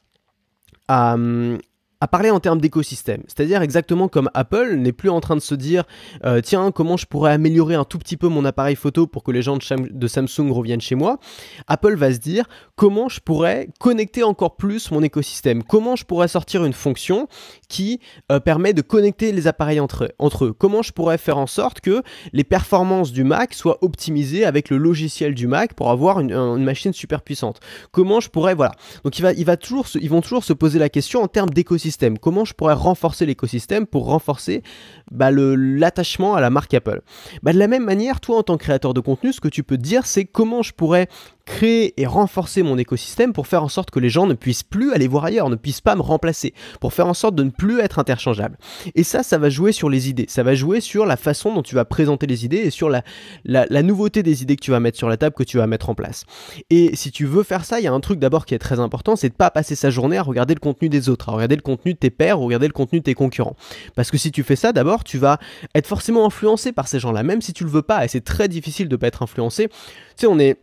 à, 0.89 1.15
hum, 1.15 1.59
à 2.05 2.07
parler 2.07 2.29
en 2.29 2.39
termes 2.39 2.61
d'écosystème. 2.61 3.23
C'est-à-dire 3.29 3.63
exactement 3.63 4.09
comme 4.09 4.29
Apple 4.35 4.75
n'est 4.75 4.93
plus 4.93 5.09
en 5.09 5.23
train 5.23 5.37
de 5.37 5.41
se 5.41 5.55
dire 5.55 5.85
euh, 6.27 6.43
tiens, 6.43 6.71
comment 6.71 6.99
je 6.99 7.07
pourrais 7.07 7.33
améliorer 7.33 7.77
un 7.77 7.85
tout 7.85 7.99
petit 7.99 8.19
peu 8.19 8.29
mon 8.29 8.45
appareil 8.45 8.77
photo 8.77 9.07
pour 9.07 9.23
que 9.25 9.31
les 9.31 9.41
gens 9.41 9.57
de, 9.57 10.07
Samsung 10.07 10.51
reviennent 10.51 10.83
chez 10.83 10.97
moi. 10.97 11.19
Apple 11.67 11.97
va 11.97 12.13
se 12.13 12.19
dire 12.19 12.45
comment 12.77 13.09
je 13.09 13.21
pourrais 13.21 13.71
connecter 13.81 14.23
encore 14.23 14.57
plus 14.57 14.91
mon 14.91 15.03
écosystème? 15.03 15.63
Comment 15.63 15.97
je 15.97 16.05
pourrais 16.05 16.29
sortir 16.29 16.67
une 16.67 16.75
fonction 16.75 17.27
qui 17.71 18.01
euh, 18.31 18.39
permet 18.39 18.75
de 18.75 18.83
connecter 18.83 19.33
les 19.33 19.47
appareils 19.47 19.81
entre, 19.81 20.05
eux? 20.45 20.53
Comment 20.53 20.83
je 20.83 20.93
pourrais 20.93 21.17
faire 21.17 21.39
en 21.39 21.47
sorte 21.47 21.81
que 21.81 22.03
les 22.35 22.45
performances 22.45 23.13
du 23.13 23.25
Mac 23.25 23.55
soient 23.55 23.79
optimisées 23.81 24.45
avec 24.45 24.69
le 24.69 24.77
logiciel 24.77 25.35
du 25.35 25.47
Mac 25.47 25.73
pour 25.73 25.91
avoir 25.91 26.21
une, 26.21 26.63
machine 26.65 26.93
super 26.93 27.23
puissante? 27.23 27.61
Comment 27.93 28.21
je 28.21 28.29
pourrais 28.29 28.55
voilà. 28.55 28.73
Donc 29.05 29.19
ils 29.19 30.11
vont 30.11 30.21
toujours 30.21 30.45
se 30.45 30.53
poser 30.53 30.79
la 30.79 30.91
question 30.91 31.23
en 31.23 31.29
termes 31.29 31.49
d'écosystème 31.49 31.94
Comment 32.21 32.45
je 32.45 32.55
pourrais 32.55 32.75
renforcer 32.75 33.27
l'écosystème 33.27 33.87
pour 33.87 34.07
renforcer 34.07 34.63
bah, 35.11 35.31
l'attachement 35.31 36.35
à 36.35 36.41
la 36.41 36.51
marque 36.51 36.75
Apple? 36.75 37.03
Bah, 37.43 37.53
De 37.53 37.59
la 37.59 37.69
même 37.69 37.85
manière, 37.85 38.21
toi 38.21 38.39
en 38.39 38.43
tant 38.43 38.57
que 38.57 38.65
créateur 38.65 38.95
de 38.95 39.01
contenu, 39.01 39.33
ce 39.33 39.41
que 39.41 39.49
tu 39.49 39.63
peux 39.63 39.79
dire, 39.79 40.07
c'est 40.07 40.25
comment 40.25 40.63
je 40.63 40.73
pourrais 40.73 41.09
créer 41.45 42.01
et 42.01 42.07
renforcer 42.07 42.63
mon 42.63 42.79
écosystème 42.79 43.33
pour 43.33 43.47
faire 43.47 43.63
en 43.63 43.69
sorte 43.69 43.91
que 43.91 43.99
les 43.99 44.09
gens 44.09 44.27
ne 44.27 44.35
puissent 44.35 44.63
plus 44.63 44.93
aller 44.93 45.07
voir 45.07 45.25
ailleurs, 45.25 45.51
ne 45.51 45.57
puissent 45.57 45.83
pas 45.83 45.95
me 45.95 46.01
remplacer, 46.01 46.55
pour 46.81 46.95
faire 46.95 47.07
en 47.07 47.15
sorte 47.15 47.35
de 47.35 47.43
ne 47.43 47.51
plus 47.51 47.81
être 47.81 47.99
interchangeable. 47.99 48.57
Et 48.95 49.05
ça, 49.05 49.23
ça 49.23 49.37
va 49.37 49.51
jouer 49.51 49.73
sur 49.73 49.91
les 49.91 50.09
idées, 50.09 50.27
ça 50.29 50.43
va 50.43 50.55
jouer 50.55 50.81
sur 50.81 51.05
la 51.05 51.17
façon 51.17 51.55
dont 51.55 51.63
tu 51.63 51.75
vas 51.75 51.85
présenter 51.85 52.27
les 52.27 52.45
idées 52.45 52.59
et 52.59 52.71
sur 52.71 52.89
la, 52.89 53.03
la, 53.45 53.83
nouveauté 53.83 54.23
des 54.23 54.43
idées 54.43 54.57
que 54.57 54.65
tu 54.65 54.71
vas 54.71 54.81
mettre 54.81 54.97
sur 54.97 55.09
la 55.09 55.17
table, 55.17 55.35
que 55.35 55.43
tu 55.43 55.59
vas 55.59 55.67
mettre 55.67 55.91
en 55.91 55.95
place. 55.95 56.25
Et 56.71 56.97
si 56.97 57.11
tu 57.11 57.27
veux 57.27 57.43
faire 57.43 57.65
ça, 57.65 57.79
il 57.79 57.85
y 57.85 57.89
a 57.89 57.93
un 57.93 58.01
truc 58.01 58.19
d'abord 58.19 58.47
qui 58.47 58.55
est 58.55 58.59
très 58.59 58.81
important, 58.81 59.17
c'est 59.17 59.29
de 59.29 59.35
pas 59.35 59.51
passer 59.51 59.75
sa 59.75 59.91
journée 59.91 60.17
à 60.17 60.23
regarder 60.23 60.55
le 60.55 60.61
contenu 60.61 60.89
des 60.89 61.09
autres, 61.09 61.29
à 61.29 61.33
regarder 61.33 61.57
le 61.57 61.63
contenu 61.63 61.93
de 61.93 61.99
tes 61.99 62.11
pairs, 62.11 62.41
ou 62.41 62.47
regarder 62.47 62.67
le 62.67 62.73
contenu 62.73 63.01
de 63.01 63.05
tes 63.05 63.15
concurrents. 63.15 63.57
Parce 63.95 64.11
que 64.11 64.17
si 64.17 64.33
tu 64.33 64.43
fais 64.43 64.57
ça, 64.57 64.73
d'abord, 64.73 65.05
tu 65.05 65.19
vas 65.19 65.39
être 65.75 65.87
forcément 65.87 66.25
influencé 66.25 66.73
par 66.73 66.89
ces 66.89 66.99
gens-là, 66.99 67.23
même 67.23 67.43
si 67.43 67.53
tu 67.53 67.65
le 67.65 67.71
veux 67.71 67.83
pas, 67.83 68.05
et 68.05 68.09
c'est 68.09 68.25
très 68.25 68.49
difficile 68.49 68.89
de 68.89 68.97
pas 68.97 69.09
être 69.09 69.23
influencé. 69.23 69.69
Tu 69.69 69.75
sais, 70.17 70.27
on 70.27 70.39
est 70.39 70.59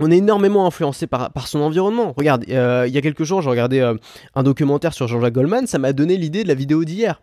on 0.00 0.10
est 0.10 0.18
énormément 0.18 0.66
influencé 0.66 1.06
par, 1.06 1.30
son 1.46 1.60
environnement. 1.60 2.14
Regarde, 2.16 2.44
euh, 2.48 2.84
il 2.86 2.94
y 2.94 2.98
a 2.98 3.00
quelques 3.00 3.24
jours, 3.24 3.42
j'ai 3.42 3.50
regardé 3.50 3.80
euh, 3.80 3.94
un 4.34 4.42
documentaire 4.42 4.94
sur 4.94 5.08
Jean-Jacques 5.08 5.34
Goldman, 5.34 5.66
ça 5.66 5.78
m'a 5.78 5.92
donné 5.92 6.16
l'idée 6.16 6.44
de 6.44 6.48
la 6.48 6.54
vidéo 6.54 6.84
d'hier. 6.84 7.20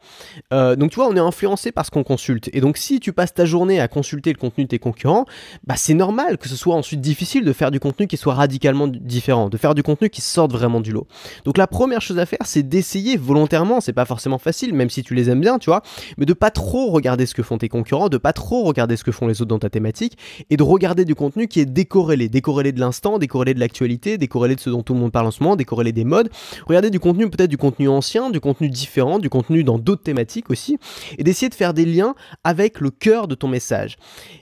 Euh, 0.54 0.76
donc 0.76 0.92
tu 0.92 0.96
vois, 0.96 1.08
on 1.08 1.16
est 1.16 1.20
influencé 1.20 1.72
par 1.72 1.86
ce 1.86 1.92
qu'on 1.92 2.04
consulte. 2.04 2.50
Et 2.54 2.62
donc 2.62 2.78
si 2.78 3.00
tu 3.00 3.14
passes 3.14 3.34
ta 3.34 3.46
journée 3.46 3.80
à 3.80 3.88
consulter 3.88 4.32
le 4.32 4.38
contenu 4.38 4.66
de 4.66 4.70
tes 4.70 4.80
concurrents, 4.80 5.26
bah 5.66 5.76
c'est 5.78 5.94
normal 5.94 6.38
que 6.38 6.50
ce 6.50 6.56
soit 6.56 6.76
ensuite 6.76 7.02
difficile 7.02 7.46
de 7.46 7.54
faire 7.54 7.72
du 7.72 7.80
contenu 7.80 8.08
qui 8.08 8.18
soit 8.18 8.34
radicalement 8.34 8.88
différent, 8.88 9.50
de 9.50 9.58
faire 9.58 9.74
du 9.74 9.84
contenu 9.84 10.10
qui 10.10 10.22
sorte 10.22 10.52
vraiment 10.52 10.82
du 10.82 10.92
lot. 10.92 11.08
Donc 11.46 11.58
la 11.58 11.68
première 11.68 12.02
chose 12.02 12.20
à 12.20 12.26
faire, 12.26 12.40
c'est 12.44 12.64
d'essayer 12.64 13.18
volontairement, 13.18 13.82
c'est 13.82 13.94
pas 13.94 14.06
forcément 14.06 14.38
facile, 14.38 14.74
même 14.74 14.90
si 14.90 15.04
tu 15.04 15.16
les 15.16 15.30
aimes 15.30 15.42
bien, 15.42 15.60
tu 15.60 15.70
vois, 15.70 15.82
mais 16.18 16.26
de 16.26 16.34
pas 16.34 16.52
trop 16.52 16.92
regarder 16.92 17.26
ce 17.26 17.34
que 17.34 17.44
font 17.44 17.58
tes 17.58 17.70
concurrents, 17.70 18.10
de 18.10 18.18
pas 18.18 18.34
trop 18.34 18.64
regarder 18.64 18.98
ce 18.98 19.04
que 19.04 19.12
font 19.12 19.28
les 19.28 19.42
autres 19.42 19.50
dans 19.50 19.60
ta 19.60 19.70
thématique, 19.70 20.18
et 20.50 20.58
de 20.58 20.64
regarder 20.64 21.06
du 21.06 21.16
contenu 21.16 21.48
qui 21.48 21.60
est 21.60 21.66
décorrélé, 21.66 22.30
décorrélé 22.30 22.59
de 22.60 22.80
l'instant, 22.80 23.18
décorrélé 23.18 23.54
de 23.54 23.60
l'actualité, 23.60 24.18
décorrélé 24.18 24.56
de 24.56 24.60
ce 24.60 24.70
dont 24.70 24.84
tout 24.84 24.94
le 24.94 25.00
monde 25.00 25.12
parle 25.12 25.28
en 25.28 25.32
ce 25.32 25.42
moment, 25.42 25.56
décorrélé 25.56 25.92
des 25.92 26.04
modes. 26.04 26.30
Regardez 26.68 26.90
du 26.90 27.00
contenu, 27.00 27.30
peut-être 27.30 27.50
du 27.50 27.58
contenu 27.58 27.88
ancien, 27.90 28.30
du 28.30 28.40
contenu 28.40 28.70
différent, 28.70 29.20
du 29.20 29.30
contenu 29.30 29.64
dans 29.64 29.80
d'autres 29.80 30.04
thématiques 30.04 30.50
aussi, 30.50 30.78
et 31.18 31.24
d'essayer 31.24 31.50
de 31.50 31.56
faire 31.56 31.74
des 31.74 31.86
liens 31.86 32.16
avec 32.44 32.80
le 32.80 32.92
cœur 32.92 33.28
de 33.28 33.36
ton 33.36 33.48
message. 33.48 33.98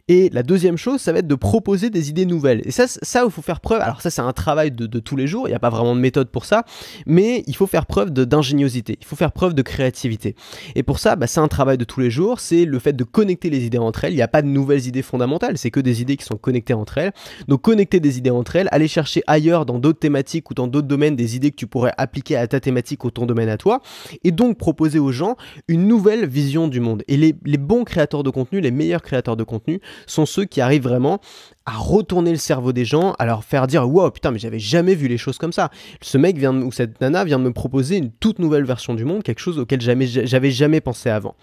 Et 0.08 0.30
la 0.32 0.44
deuxième 0.44 0.78
chose, 0.78 1.02
ça 1.02 1.12
va 1.12 1.20
être 1.20 1.28
de 1.28 1.36
proposer 1.36 1.90
des 1.90 2.10
idées 2.10 2.26
nouvelles. 2.26 2.62
Et 2.66 2.72
ça, 2.72 2.88
ça 2.88 3.24
il 3.26 3.32
faut 3.32 3.42
faire 3.42 3.60
preuve. 3.60 3.82
Alors 3.82 4.02
ça, 4.02 4.10
c'est 4.10 4.22
un 4.22 4.34
travail 4.34 4.72
de, 4.72 5.00
tous 5.00 5.16
les 5.16 5.28
jours. 5.28 5.48
Il 5.48 5.52
n'y 5.52 5.56
a 5.56 5.60
pas 5.60 5.70
vraiment 5.70 5.96
de 5.96 6.00
méthode 6.00 6.30
pour 6.30 6.46
ça, 6.46 6.64
mais 7.06 7.44
il 7.48 7.56
faut 7.56 7.68
faire 7.68 7.86
preuve 7.86 8.12
d'ingéniosité. 8.12 8.98
Il 9.02 9.06
faut 9.06 9.16
faire 9.16 9.32
preuve 9.32 9.54
de 9.54 9.62
créativité. 9.62 10.36
Et 10.76 10.84
pour 10.84 11.00
ça, 11.00 11.16
bah, 11.16 11.28
c'est 11.28 11.40
un 11.40 11.48
travail 11.48 11.78
de 11.78 11.84
tous 11.84 12.00
les 12.00 12.10
jours. 12.10 12.40
C'est 12.40 12.66
le 12.66 12.80
fait 12.80 12.94
de 12.94 13.04
connecter 13.04 13.50
les 13.50 13.66
idées 13.66 13.78
entre 13.78 14.06
elles. 14.06 14.14
Il 14.14 14.18
n'y 14.18 14.22
a 14.22 14.28
pas 14.28 14.42
de 14.42 14.48
nouvelles 14.48 14.88
idées 14.88 15.02
fondamentales. 15.02 15.58
C'est 15.58 15.72
que 15.72 15.80
des 15.80 16.02
idées 16.02 16.18
qui 16.18 16.26
sont 16.26 16.38
connectées 16.38 16.74
entre 16.74 16.98
elles. 16.98 17.12
Donc 17.48 17.62
connecter 17.62 18.00
des 18.00 18.07
idées 18.16 18.30
entre 18.30 18.56
elles, 18.56 18.70
aller 18.72 18.88
chercher 18.88 19.22
ailleurs 19.28 19.66
dans 19.66 19.80
d'autres 19.80 20.00
thématiques 20.00 20.50
ou 20.52 20.54
dans 20.54 20.68
d'autres 20.68 20.88
domaines 20.88 21.16
des 21.16 21.36
idées 21.36 21.52
que 21.52 21.56
tu 21.56 21.68
pourrais 21.68 21.94
appliquer 21.98 22.38
à 22.38 22.48
ta 22.48 22.60
thématique 22.60 23.04
ou 23.04 23.12
ton 23.12 23.26
domaine 23.26 23.50
à 23.50 23.58
toi, 23.58 23.82
et 24.24 24.32
donc 24.32 24.58
proposer 24.58 25.00
aux 25.00 25.12
gens 25.12 25.36
une 25.68 25.88
nouvelle 25.88 26.26
vision 26.26 26.68
du 26.68 26.80
monde. 26.80 27.04
Et 27.08 27.18
les, 27.18 27.34
bons 27.58 27.84
créateurs 27.84 28.24
de 28.24 28.30
contenu, 28.30 28.62
les 28.62 28.72
meilleurs 28.72 29.02
créateurs 29.02 29.36
de 29.36 29.44
contenu, 29.44 29.82
sont 30.06 30.26
ceux 30.26 30.46
qui 30.46 30.62
arrivent 30.62 30.84
vraiment 30.84 31.20
à 31.66 31.72
retourner 31.72 32.32
le 32.32 32.38
cerveau 32.38 32.72
des 32.72 32.86
gens, 32.86 33.14
à 33.20 33.26
leur 33.26 33.44
faire 33.44 33.68
dire 33.68 33.90
wow 33.90 34.10
putain 34.10 34.32
mais 34.32 34.40
j'avais 34.40 34.60
jamais 34.60 34.96
vu 34.96 35.08
les 35.08 35.18
choses 35.18 35.38
comme 35.38 35.52
ça. 35.52 35.70
Ce 36.02 36.18
mec 36.18 36.38
vient 36.38 36.56
ou 36.62 36.72
cette 36.72 37.02
nana 37.02 37.26
vient 37.26 37.40
de 37.40 37.44
me 37.44 37.52
proposer 37.52 37.98
une 37.98 38.12
toute 38.12 38.40
nouvelle 38.40 38.64
version 38.64 38.94
du 38.94 39.04
monde, 39.04 39.24
quelque 39.24 39.42
chose 39.42 39.60
auquel 39.60 39.82
j'avais 39.82 40.52
jamais 40.52 40.80
pensé 40.80 41.10
avant. 41.10 41.36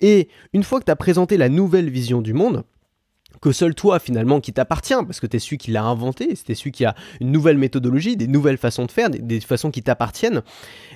Et 0.00 0.28
une 0.52 0.64
fois 0.64 0.80
que 0.80 0.84
tu 0.84 0.90
as 0.90 0.96
présenté 0.96 1.36
la 1.36 1.48
nouvelle 1.48 1.90
vision 1.90 2.22
du 2.22 2.32
monde, 2.32 2.64
que 3.40 3.52
seul 3.52 3.74
toi 3.74 3.98
finalement 3.98 4.40
qui 4.40 4.52
t'appartient, 4.52 4.94
parce 4.94 5.20
que 5.20 5.26
tu 5.26 5.36
es 5.36 5.40
celui 5.40 5.58
qui 5.58 5.70
l'a 5.70 5.84
inventé, 5.84 6.34
c'est 6.34 6.54
celui 6.54 6.72
qui 6.72 6.84
a 6.84 6.94
une 7.20 7.30
nouvelle 7.30 7.58
méthodologie, 7.58 8.16
des 8.16 8.26
nouvelles 8.26 8.58
façons 8.58 8.86
de 8.86 8.90
faire, 8.90 9.10
des 9.10 9.40
façons 9.40 9.70
qui 9.70 9.82
t'appartiennent, 9.82 10.42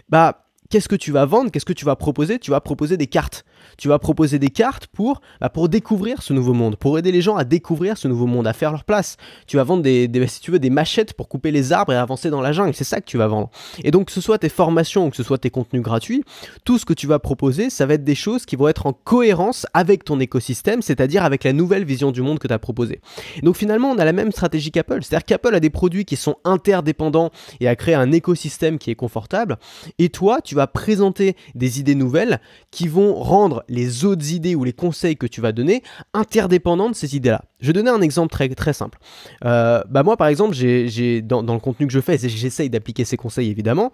bah 0.09 0.47
qu'est-ce 0.73 0.88
que 0.88 0.97
tu 0.97 1.12
vas 1.12 1.26
vendre, 1.26 1.50
qu'est-ce 1.50 1.67
que 1.67 1.75
tu 1.75 1.85
vas 1.85 1.97
proposer? 1.97 2.38
Tu 2.38 2.50
vas 2.50 2.62
proposer 2.62 2.97
des 2.97 3.07
cartes. 3.07 3.45
Tu 3.76 3.88
vas 3.88 3.99
proposer 3.99 4.38
des 4.38 4.49
cartes 4.49 4.87
pour, 4.87 5.21
bah, 5.38 5.50
pour 5.50 5.69
découvrir 5.69 6.23
ce 6.23 6.33
nouveau 6.33 6.55
monde, 6.55 6.76
pour 6.76 6.99
aider 6.99 7.12
les 7.12 7.21
gens 7.21 7.37
à 7.37 7.45
découvrir 7.45 7.99
ce 7.99 8.09
nouveau 8.09 8.26
monde, 8.26 8.47
à 8.47 8.55
faire 8.55 8.73
leur 8.73 8.85
place. 8.85 9.19
Tu 9.47 9.59
vas 9.59 9.64
vendre 9.64 9.83
des, 9.83 10.09
si 10.29 10.41
tu 10.41 10.50
veux, 10.50 10.59
des 10.59 10.71
machettes 10.71 11.12
pour 11.12 11.29
couper 11.29 11.50
les 11.50 11.73
arbres 11.73 11.93
et 11.93 11.97
avancer 11.97 12.31
dans 12.31 12.41
la 12.41 12.52
jungle. 12.52 12.73
C'est 12.75 12.85
ça 12.85 13.02
que 13.02 13.05
tu 13.05 13.19
vas 13.19 13.26
vendre. 13.26 13.50
Et 13.85 13.91
donc, 13.91 14.07
que 14.07 14.12
ce 14.12 14.23
soit 14.23 14.38
tes 14.38 14.49
formations 14.49 15.07
ou 15.07 15.11
que 15.11 15.17
ce 15.17 15.23
soit 15.23 15.37
tes 15.37 15.50
contenus 15.50 15.83
gratuits, 15.83 16.25
tout 16.64 16.79
ce 16.79 16.87
que 16.87 16.95
tu 16.95 17.07
vas 17.07 17.19
proposer, 17.19 17.69
ça 17.69 17.85
va 17.85 17.93
être 17.95 18.05
des 18.05 18.14
choses 18.14 18.47
qui 18.47 18.57
vont 18.57 18.69
être 18.69 18.87
en 18.87 18.95
cohérence 18.95 19.67
avec 19.75 20.05
ton 20.05 20.21
écosystème, 20.21 20.81
c'est-à-dire 20.81 21.23
avec 21.23 21.45
la 21.45 21.52
nouvelle 21.52 21.85
vision 21.85 22.12
du 22.12 22.23
monde 22.23 22.38
que 22.38 22.49
tu 22.49 22.55
as 22.55 22.59
proposé. 22.59 23.02
Donc 23.43 23.57
finalement, 23.57 23.91
on 23.91 23.99
a 23.99 24.07
la 24.07 24.14
même 24.14 24.33
stratégie 24.33 24.71
qu'Apple. 24.71 25.02
C'est-à-dire 25.02 25.26
qu'Apple 25.26 25.55
a 25.55 25.61
des 25.61 25.71
produits 25.71 26.07
qui 26.07 26.17
sont 26.17 26.37
interdépendants 26.45 27.31
et 27.61 27.69
a 27.69 27.76
créé 27.76 27.95
un 27.95 28.11
écosystème 28.11 28.79
qui 28.79 28.91
est 28.91 28.95
confortable. 28.95 29.59
Et 29.99 30.09
toi, 30.09 30.41
tu 30.41 30.55
vas 30.55 30.62
présenter 30.66 31.37
des 31.54 31.81
idées 31.81 31.95
nouvelles 31.95 32.40
qui 32.71 32.88
vont 32.88 33.14
rendre 33.14 33.64
les 33.69 34.04
autres 34.04 34.33
idées 34.33 34.54
ou 34.54 34.64
les 34.64 34.73
conseils 34.73 35.16
que 35.16 35.26
tu 35.26 35.40
vas 35.40 35.52
donner 35.52 35.83
interdépendants 36.14 36.90
de 36.90 36.95
ces 36.95 37.16
idées-là. 37.16 37.45
Je 37.61 37.69
vais 37.69 37.73
donner 37.73 37.90
un 37.90 38.00
exemple 38.00 38.31
très, 38.31 38.73
simple. 38.73 38.99
Euh, 39.45 39.83
bah 39.88 40.02
moi, 40.02 40.16
par 40.16 40.28
exemple, 40.28 40.54
j'ai, 40.54 41.23
dans, 41.23 41.42
dans, 41.42 41.54
le 41.54 41.61
contenu 41.61 41.87
que 41.87 41.92
je 41.92 42.00
fais, 42.00 42.19
j'essaye 42.19 42.71
d'appliquer 42.71 43.04
ces 43.04 43.16
conseils 43.16 43.50
évidemment. 43.50 43.92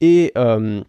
Et. 0.00 0.32
Euh, 0.36 0.82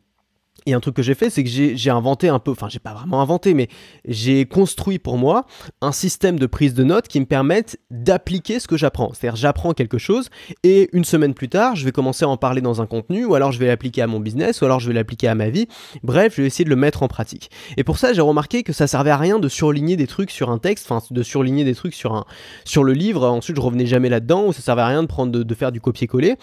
Et 0.66 0.74
un 0.74 0.80
truc 0.80 0.96
que 0.96 1.02
j'ai 1.02 1.16
fait, 1.16 1.30
c'est 1.30 1.44
que 1.44 1.50
j'ai 1.50 1.90
inventé 1.90 2.30
un 2.30 2.40
peu, 2.40 2.52
enfin 2.52 2.68
j'ai 2.70 2.80
pas 2.80 2.94
vraiment 2.94 3.22
inventé, 3.22 3.54
mais 3.54 3.68
j'ai 4.06 4.46
construit 4.46 5.00
pour 5.00 5.18
moi 5.18 5.46
un 5.82 5.92
système 5.92 6.40
de 6.40 6.46
prise 6.46 6.74
de 6.74 6.84
notes 6.84 7.08
qui 7.08 7.20
me 7.20 7.26
permette 7.26 7.80
d'appliquer 7.92 8.60
ce 8.60 8.68
que 8.68 8.78
j'apprends. 8.78 9.12
C'est-à-dire 9.14 9.36
j'apprends 9.36 9.74
quelque 9.74 9.98
chose 9.98 10.30
et 10.64 10.90
une 10.94 11.06
semaine 11.06 11.34
plus 11.34 11.50
tard, 11.50 11.76
je 11.76 11.86
vais 11.86 11.92
commencer 11.92 12.26
à 12.26 12.30
en 12.30 12.38
parler 12.38 12.62
dans 12.62 12.82
un 12.82 12.86
contenu, 12.86 13.26
ou 13.26 13.36
alors 13.36 13.52
je 13.52 13.60
vais 13.60 13.68
l'appliquer 13.68 14.02
à 14.02 14.08
mon 14.08 14.20
business, 14.20 14.62
ou 14.62 14.66
alors 14.66 14.80
je 14.80 14.88
vais 14.88 14.94
l'appliquer 14.94 15.28
à 15.28 15.36
ma 15.36 15.50
vie. 15.50 15.68
Bref, 16.04 16.34
je 16.36 16.42
vais 16.42 16.48
essayer 16.48 16.66
de 16.66 16.70
le 16.70 16.76
mettre 16.76 17.04
en 17.04 17.08
pratique. 17.08 17.50
Et 17.78 17.84
pour 17.84 17.98
ça, 17.98 18.14
j'ai 18.14 18.22
remarqué 18.22 18.64
que 18.64 18.74
ça 18.74 18.88
servait 18.88 19.12
à 19.12 19.18
rien 19.18 19.40
de 19.40 19.48
surligner 19.48 19.96
des 19.96 20.08
trucs 20.08 20.32
sur 20.32 20.50
un 20.50 20.58
texte, 20.58 20.90
enfin 20.90 21.06
de 21.12 21.24
surligner 21.24 21.64
des 21.64 21.76
trucs 21.76 21.94
sur, 21.94 22.14
un, 22.14 22.26
sur 22.66 22.84
le 22.84 22.94
livre, 22.94 23.26
ensuite 23.28 23.56
je 23.56 23.62
revenais 23.62 23.86
jamais 23.86 24.10
là-dedans, 24.10 24.48
ou 24.48 24.54
ça 24.54 24.62
servait 24.62 24.82
à 24.82 24.88
rien 24.88 25.04
de, 25.04 25.08
prendre, 25.08 25.32
de, 25.32 25.44
de 25.44 25.56
faire 25.56 25.72
du 25.72 25.82
copier-coller. 25.82 26.36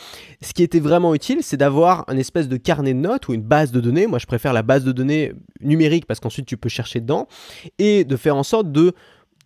Ce 0.42 0.52
qui 0.52 0.62
était 0.62 0.80
vraiment 0.80 1.14
utile, 1.14 1.38
c'est 1.42 1.56
d'avoir 1.56 2.04
un 2.08 2.16
espèce 2.16 2.49
de 2.49 2.56
carnet 2.56 2.94
de 2.94 2.99
notes 2.99 3.28
ou 3.28 3.35
une 3.35 3.42
base 3.42 3.73
de 3.73 3.80
données 3.80 4.06
moi, 4.07 4.19
je 4.19 4.27
préfère 4.27 4.53
la 4.53 4.63
base 4.63 4.85
de 4.85 4.93
données 4.93 5.33
numérique 5.61 6.07
parce 6.07 6.21
qu'ensuite 6.21 6.47
tu 6.47 6.57
peux 6.57 6.69
chercher 6.69 7.01
dedans. 7.01 7.29
Et 7.79 8.05
de 8.05 8.17
faire 8.17 8.37
en 8.37 8.43
sorte 8.43 8.73
de 8.73 8.95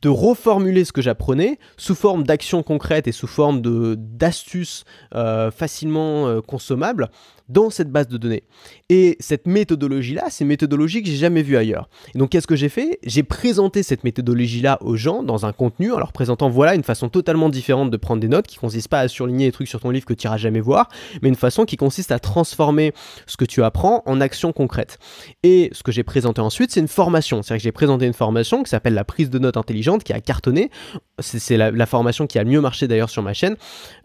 de 0.02 0.08
reformuler 0.08 0.84
ce 0.84 0.92
que 0.92 1.02
j'apprenais 1.02 1.58
sous 1.76 1.94
forme 1.94 2.24
d'actions 2.24 2.62
concrètes 2.62 3.06
et 3.06 3.12
sous 3.12 3.26
forme 3.26 3.60
d'astuces 3.96 4.84
euh, 5.14 5.50
facilement 5.50 6.26
euh, 6.26 6.40
consommables 6.40 7.10
dans 7.50 7.68
cette 7.68 7.90
base 7.90 8.06
de 8.08 8.16
données. 8.16 8.44
Et 8.88 9.16
cette 9.18 9.46
méthodologie-là, 9.46 10.26
c'est 10.30 10.44
une 10.44 10.48
méthodologie 10.48 11.02
que 11.02 11.08
j'ai 11.08 11.16
jamais 11.16 11.42
vue 11.42 11.56
ailleurs. 11.56 11.88
Et 12.14 12.18
donc 12.18 12.30
qu'est-ce 12.30 12.46
que 12.46 12.54
j'ai 12.56 12.68
fait? 12.68 13.00
J'ai 13.04 13.24
présenté 13.24 13.82
cette 13.82 14.04
méthodologie-là 14.04 14.78
aux 14.82 14.96
gens 14.96 15.22
dans 15.22 15.46
un 15.46 15.52
contenu 15.52 15.92
en 15.92 15.98
leur 15.98 16.12
présentant 16.12 16.48
voilà 16.48 16.76
une 16.76 16.84
façon 16.84 17.08
totalement 17.08 17.48
différente 17.48 17.90
de 17.90 17.96
prendre 17.96 18.20
des 18.20 18.28
notes 18.28 18.46
qui 18.46 18.56
consiste 18.56 18.88
pas 18.88 19.00
à 19.00 19.08
surligner 19.08 19.46
les 19.46 19.52
trucs 19.52 19.68
sur 19.68 19.80
ton 19.80 19.90
livre 19.90 20.06
que 20.06 20.14
tu 20.14 20.26
iras 20.26 20.36
jamais 20.36 20.60
voir, 20.60 20.88
mais 21.22 21.28
une 21.28 21.34
façon 21.34 21.64
qui 21.64 21.76
consiste 21.76 22.12
à 22.12 22.20
transformer 22.20 22.92
ce 23.26 23.36
que 23.36 23.44
tu 23.44 23.64
apprends 23.64 24.02
en 24.06 24.20
actions 24.20 24.52
concrètes. 24.52 24.98
Et 25.42 25.70
ce 25.72 25.82
que 25.82 25.90
j'ai 25.90 26.04
présenté 26.04 26.40
ensuite, 26.40 26.70
c'est 26.70 26.80
une 26.80 26.88
formation. 26.88 27.42
C'est-à-dire 27.42 27.60
que 27.60 27.64
j'ai 27.64 27.72
présenté 27.72 28.06
une 28.06 28.12
formation 28.12 28.62
qui 28.62 28.70
s'appelle 28.70 28.94
la 28.94 29.04
prise 29.04 29.28
de 29.28 29.38
notes 29.38 29.56
intelligente 29.56 29.89
qui 29.98 30.12
a 30.12 30.20
cartonné. 30.20 30.70
C'est 31.18 31.56
la, 31.56 31.86
formation 31.86 32.26
qui 32.26 32.38
a 32.38 32.44
le 32.44 32.50
mieux 32.50 32.60
marché 32.60 32.88
d'ailleurs 32.88 33.10
sur 33.10 33.22
ma 33.22 33.34
chaîne 33.34 33.56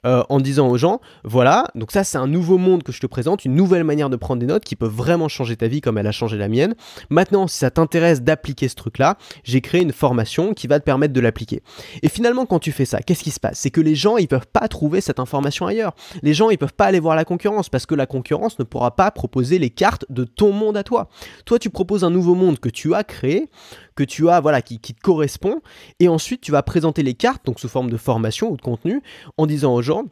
euh, 0.06 0.24
en 0.28 0.40
disant 0.40 0.68
aux 0.68 0.78
gens 0.78 1.00
voilà, 1.24 1.66
donc 1.76 1.92
ça 1.92 2.04
c'est 2.04 2.18
un 2.18 2.28
nouveau 2.28 2.58
monde 2.58 2.84
que 2.84 2.92
je 2.92 3.00
te 3.00 3.08
présente 3.08 3.46
une 3.46 3.56
nouvelle 3.56 3.84
manière 3.84 4.10
de 4.10 4.16
prendre 4.16 4.40
des 4.40 4.48
notes 4.48 4.66
qui 4.66 4.76
peut 4.76 4.88
vraiment 4.88 5.28
changer 5.28 5.56
ta 5.56 5.68
vie 5.68 5.82
comme 5.82 5.98
elle 5.98 6.08
a 6.08 6.12
changé 6.12 6.38
la 6.38 6.50
mienne. 6.50 6.76
Maintenant, 7.10 7.48
si 7.48 7.58
ça 7.58 7.72
t'intéresse 7.72 8.22
d'appliquer 8.22 8.68
ce 8.68 8.76
truc-là, 8.76 9.18
j'ai 9.44 9.62
créé 9.62 9.82
une 9.82 9.94
formation 9.94 10.54
qui 10.54 10.68
va 10.68 10.80
te 10.80 10.86
permettre 10.86 11.14
de 11.14 11.22
l'appliquer. 11.22 11.62
Et 12.02 12.10
finalement, 12.10 12.46
quand 12.46 12.60
tu 12.60 12.72
fais 12.72 12.86
ça, 12.86 13.00
qu'est-ce 13.00 13.24
qui 13.24 13.32
se 13.32 13.40
passe? 13.40 13.60
C'est 13.60 13.72
que 13.72 13.82
les 13.82 13.96
gens, 13.96 14.18
ils 14.18 14.28
peuvent 14.28 14.48
pas 14.52 14.68
trouver 14.68 15.02
cette 15.02 15.20
information 15.20 15.68
ailleurs. 15.68 15.96
Les 16.24 16.34
gens, 16.34 16.50
ils 16.50 16.58
peuvent 16.58 16.74
pas 16.74 16.86
aller 16.86 17.00
voir 17.00 17.16
la 17.16 17.26
concurrence 17.26 17.70
parce 17.70 17.86
que 17.86 17.96
la 17.96 18.06
concurrence 18.06 18.60
ne 18.60 18.64
pourra 18.64 18.96
pas 18.96 19.12
proposer 19.12 19.60
les 19.60 19.70
cartes 19.70 20.06
de 20.10 20.24
ton 20.24 20.52
monde 20.52 20.78
à 20.78 20.84
toi. 20.84 21.10
Toi, 21.46 21.60
tu 21.60 21.70
proposes 21.70 22.04
un 22.04 22.10
nouveau 22.10 22.36
monde 22.36 22.60
que 22.60 22.70
tu 22.70 22.94
as 22.94 23.04
créé, 23.04 23.50
que 23.96 24.04
tu 24.04 24.30
as, 24.30 24.40
voilà, 24.40 24.62
qui, 24.62 24.80
te 24.80 25.02
correspond, 25.02 25.62
et 26.00 26.08
ensuite 26.08 26.42
tu 26.42 26.52
vas 26.52 26.64
présenter 26.64 27.04
les 27.04 27.14
cartes, 27.14 27.46
donc 27.46 27.60
sous 27.60 27.70
forme 27.70 27.90
de 27.90 27.98
formation 27.98 28.52
ou 28.52 28.58
de 28.58 28.62
contenu, 28.62 29.02
en 29.38 29.46
disant 29.46 29.74
aux 29.74 29.82
gens, 29.82 30.06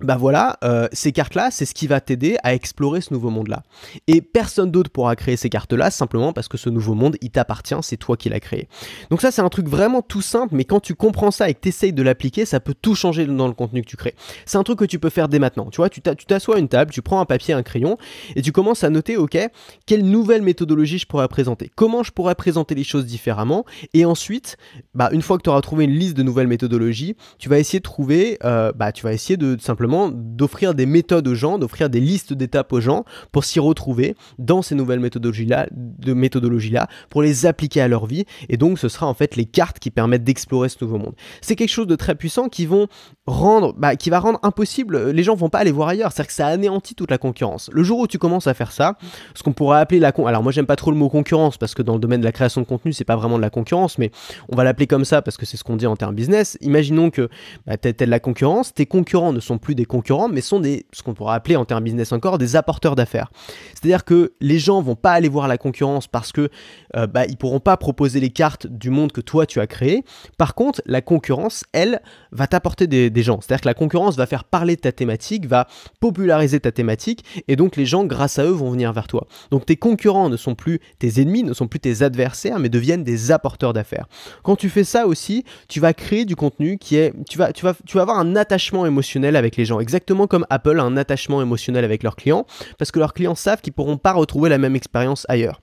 bah 0.00 0.16
voilà, 0.16 0.58
euh, 0.64 0.88
ces 0.92 1.12
cartes-là, 1.12 1.50
c'est 1.50 1.64
ce 1.64 1.74
qui 1.74 1.86
va 1.86 2.00
t'aider 2.00 2.36
à 2.42 2.52
explorer 2.52 3.00
ce 3.00 3.14
nouveau 3.14 3.30
monde-là. 3.30 3.62
Et 4.08 4.20
personne 4.20 4.70
d'autre 4.70 4.90
pourra 4.90 5.14
créer 5.14 5.36
ces 5.36 5.48
cartes-là 5.48 5.90
simplement 5.90 6.32
parce 6.32 6.48
que 6.48 6.56
ce 6.56 6.68
nouveau 6.68 6.94
monde, 6.94 7.16
il 7.20 7.30
t'appartient, 7.30 7.76
c'est 7.82 7.96
toi 7.96 8.16
qui 8.16 8.28
l'as 8.28 8.40
créé. 8.40 8.68
Donc 9.10 9.20
ça, 9.20 9.30
c'est 9.30 9.42
un 9.42 9.48
truc 9.48 9.68
vraiment 9.68 10.02
tout 10.02 10.20
simple, 10.20 10.56
mais 10.56 10.64
quand 10.64 10.80
tu 10.80 10.96
comprends 10.96 11.30
ça 11.30 11.48
et 11.48 11.54
que 11.54 11.60
tu 11.60 11.68
essayes 11.68 11.92
de 11.92 12.02
l'appliquer, 12.02 12.44
ça 12.44 12.58
peut 12.58 12.74
tout 12.74 12.96
changer 12.96 13.24
dans 13.26 13.46
le 13.46 13.54
contenu 13.54 13.82
que 13.82 13.88
tu 13.88 13.96
crées. 13.96 14.16
C'est 14.46 14.58
un 14.58 14.64
truc 14.64 14.80
que 14.80 14.84
tu 14.84 14.98
peux 14.98 15.10
faire 15.10 15.28
dès 15.28 15.38
maintenant. 15.38 15.70
Tu 15.70 15.76
vois, 15.76 15.88
tu 15.88 16.00
t'assois 16.00 16.56
à 16.56 16.58
une 16.58 16.68
table, 16.68 16.90
tu 16.90 17.00
prends 17.00 17.20
un 17.20 17.24
papier, 17.24 17.54
un 17.54 17.62
crayon, 17.62 17.96
et 18.34 18.42
tu 18.42 18.50
commences 18.50 18.82
à 18.82 18.90
noter, 18.90 19.16
ok, 19.16 19.38
quelle 19.86 20.04
nouvelle 20.04 20.42
méthodologie 20.42 20.98
je 20.98 21.06
pourrais 21.06 21.28
présenter, 21.28 21.70
comment 21.74 22.02
je 22.02 22.10
pourrais 22.10 22.34
présenter 22.34 22.74
les 22.74 22.84
choses 22.84 23.06
différemment, 23.06 23.64
et 23.92 24.04
ensuite, 24.04 24.56
bah, 24.94 25.08
une 25.12 25.22
fois 25.22 25.38
que 25.38 25.42
tu 25.42 25.50
auras 25.50 25.60
trouvé 25.60 25.84
une 25.84 25.92
liste 25.92 26.16
de 26.16 26.24
nouvelles 26.24 26.48
méthodologies, 26.48 27.16
tu 27.38 27.48
vas 27.48 27.58
essayer 27.58 27.78
de 27.78 27.84
trouver, 27.84 28.38
euh, 28.44 28.72
bah, 28.72 28.90
tu 28.90 29.04
vas 29.04 29.12
essayer 29.12 29.36
de 29.36 29.56
simplement 29.60 29.83
d'offrir 30.12 30.74
des 30.74 30.86
méthodes 30.86 31.26
aux 31.28 31.34
gens, 31.34 31.58
d'offrir 31.58 31.90
des 31.90 32.00
listes 32.00 32.32
d'étapes 32.32 32.72
aux 32.72 32.80
gens 32.80 33.04
pour 33.32 33.44
s'y 33.44 33.60
retrouver 33.60 34.14
dans 34.38 34.62
ces 34.62 34.74
nouvelles 34.74 35.00
méthodologies-là, 35.00 36.88
pour 37.10 37.22
les 37.22 37.46
appliquer 37.46 37.80
à 37.80 37.88
leur 37.88 38.06
vie. 38.06 38.24
Et 38.48 38.56
donc, 38.56 38.78
ce 38.78 38.88
sera 38.88 39.06
en 39.06 39.14
fait 39.14 39.36
les 39.36 39.44
cartes 39.44 39.78
qui 39.78 39.90
permettent 39.90 40.24
d'explorer 40.24 40.68
ce 40.68 40.76
nouveau 40.80 40.98
monde. 40.98 41.14
C'est 41.40 41.56
quelque 41.56 41.70
chose 41.70 41.86
de 41.86 41.96
très 41.96 42.14
puissant 42.14 42.48
qui 42.48 42.66
bah, 42.66 43.92
va 44.06 44.18
rendre 44.18 44.38
impossible. 44.42 45.10
Les 45.10 45.22
gens 45.22 45.34
vont 45.34 45.48
pas 45.48 45.58
aller 45.58 45.72
voir 45.72 45.88
ailleurs. 45.88 46.12
C'est-à-dire 46.12 46.28
que 46.28 46.34
ça 46.34 46.46
anéantit 46.46 46.94
toute 46.94 47.10
la 47.10 47.18
concurrence. 47.18 47.70
Le 47.72 47.82
jour 47.82 47.98
où 47.98 48.06
tu 48.06 48.18
commences 48.18 48.46
à 48.46 48.54
faire 48.54 48.72
ça, 48.72 48.96
ce 49.34 49.42
qu'on 49.42 49.52
pourrait 49.52 49.80
appeler 49.80 50.00
la 50.00 50.12
con. 50.12 50.26
Alors 50.26 50.42
moi, 50.42 50.52
j'aime 50.52 50.66
pas 50.66 50.76
trop 50.76 50.90
le 50.90 50.96
mot 50.96 51.08
concurrence 51.08 51.56
parce 51.56 51.74
que 51.74 51.82
dans 51.82 51.94
le 51.94 52.00
domaine 52.00 52.20
de 52.20 52.24
la 52.24 52.32
création 52.32 52.60
de 52.60 52.66
contenu, 52.66 52.92
c'est 52.92 53.04
pas 53.04 53.16
vraiment 53.16 53.36
de 53.36 53.42
la 53.42 53.50
concurrence, 53.50 53.98
mais 53.98 54.10
on 54.48 54.56
va 54.56 54.64
l'appeler 54.64 54.86
comme 54.86 55.04
ça 55.04 55.22
parce 55.22 55.36
que 55.36 55.46
c'est 55.46 55.56
ce 55.56 55.64
qu'on 55.64 55.76
dit 55.76 55.86
en 55.86 55.96
termes 55.96 56.14
business. 56.14 56.58
Imaginons 56.60 57.10
que 57.10 57.28
bah, 57.66 57.76
tu 57.76 57.92
de 57.92 58.10
la 58.10 58.20
concurrence, 58.20 58.74
tes 58.74 58.86
concurrents 58.86 59.32
ne 59.32 59.40
sont 59.40 59.58
plus 59.58 59.73
des 59.74 59.84
concurrents, 59.84 60.28
mais 60.28 60.40
sont 60.40 60.60
des, 60.60 60.86
ce 60.92 61.02
qu'on 61.02 61.14
pourrait 61.14 61.34
appeler 61.34 61.56
en 61.56 61.64
termes 61.64 61.84
business 61.84 62.12
encore, 62.12 62.38
des 62.38 62.56
apporteurs 62.56 62.96
d'affaires. 62.96 63.30
C'est-à-dire 63.74 64.04
que 64.04 64.32
les 64.40 64.58
gens 64.58 64.80
vont 64.80 64.96
pas 64.96 65.12
aller 65.12 65.28
voir 65.28 65.48
la 65.48 65.58
concurrence 65.58 66.06
parce 66.06 66.32
que 66.32 66.48
euh, 66.96 67.06
bah, 67.06 67.26
ils 67.26 67.36
pourront 67.36 67.60
pas 67.60 67.76
proposer 67.76 68.20
les 68.20 68.30
cartes 68.30 68.66
du 68.66 68.90
monde 68.90 69.12
que 69.12 69.20
toi 69.20 69.46
tu 69.46 69.60
as 69.60 69.66
créé. 69.66 70.04
Par 70.38 70.54
contre, 70.54 70.82
la 70.86 71.00
concurrence, 71.00 71.64
elle, 71.72 72.00
va 72.32 72.46
t'apporter 72.46 72.86
des, 72.86 73.22
gens. 73.22 73.40
C'est-à-dire 73.40 73.62
que 73.62 73.68
la 73.68 73.74
concurrence 73.74 74.16
va 74.16 74.26
faire 74.26 74.44
parler 74.44 74.76
de 74.76 74.80
ta 74.80 74.92
thématique, 74.92 75.46
va 75.46 75.66
populariser 76.00 76.60
ta 76.60 76.72
thématique, 76.72 77.24
et 77.48 77.56
donc 77.56 77.76
les 77.76 77.86
gens, 77.86 78.04
grâce 78.04 78.38
à 78.38 78.44
eux, 78.44 78.50
vont 78.50 78.70
venir 78.70 78.92
vers 78.92 79.06
toi. 79.06 79.26
Donc 79.50 79.66
tes 79.66 79.76
concurrents 79.76 80.28
ne 80.28 80.36
sont 80.36 80.54
plus 80.54 80.80
tes 80.98 81.20
ennemis, 81.20 81.42
ne 81.42 81.54
sont 81.54 81.68
plus 81.68 81.80
tes 81.80 82.02
adversaires, 82.02 82.58
mais 82.58 82.68
deviennent 82.68 83.04
des 83.04 83.32
apporteurs 83.32 83.72
d'affaires. 83.72 84.06
Quand 84.42 84.56
tu 84.56 84.68
fais 84.68 84.84
ça 84.84 85.06
aussi, 85.06 85.44
tu 85.68 85.80
vas 85.80 85.94
créer 85.94 86.24
du 86.24 86.36
contenu 86.36 86.78
qui 86.78 86.96
est, 86.96 87.12
tu 87.28 87.38
vas, 87.38 87.52
tu 87.52 87.64
vas, 87.64 87.74
tu 87.86 87.96
vas 87.96 88.02
avoir 88.02 88.18
un 88.18 88.36
attachement 88.36 88.86
émotionnel 88.86 89.36
avec 89.36 89.56
les 89.56 89.63
exactement 89.80 90.26
comme 90.26 90.46
Apple 90.50 90.78
a 90.78 90.82
un 90.82 90.96
attachement 90.96 91.42
émotionnel 91.42 91.84
avec 91.84 92.02
leurs 92.02 92.16
clients, 92.16 92.46
parce 92.78 92.90
que 92.90 92.98
leurs 92.98 93.14
clients 93.14 93.34
savent 93.34 93.60
qu'ils 93.60 93.72
pourront 93.72 93.96
pas 93.96 94.12
retrouver 94.12 94.50
la 94.50 94.58
même 94.58 94.76
expérience 94.76 95.26
ailleurs. 95.28 95.60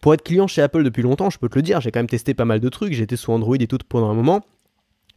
Pour 0.00 0.14
être 0.14 0.22
client 0.22 0.46
chez 0.46 0.62
Apple 0.62 0.84
depuis 0.84 1.02
longtemps, 1.02 1.30
je 1.30 1.38
peux 1.38 1.48
te 1.48 1.56
le 1.56 1.62
dire, 1.62 1.80
j'ai 1.80 1.90
quand 1.90 2.00
même 2.00 2.08
testé 2.08 2.34
pas 2.34 2.44
mal 2.44 2.60
de 2.60 2.68
trucs, 2.68 2.92
j'étais 2.92 3.16
sous 3.16 3.32
Android 3.32 3.56
et 3.58 3.66
tout 3.66 3.78
pendant 3.88 4.10
un 4.10 4.14
moment 4.14 4.42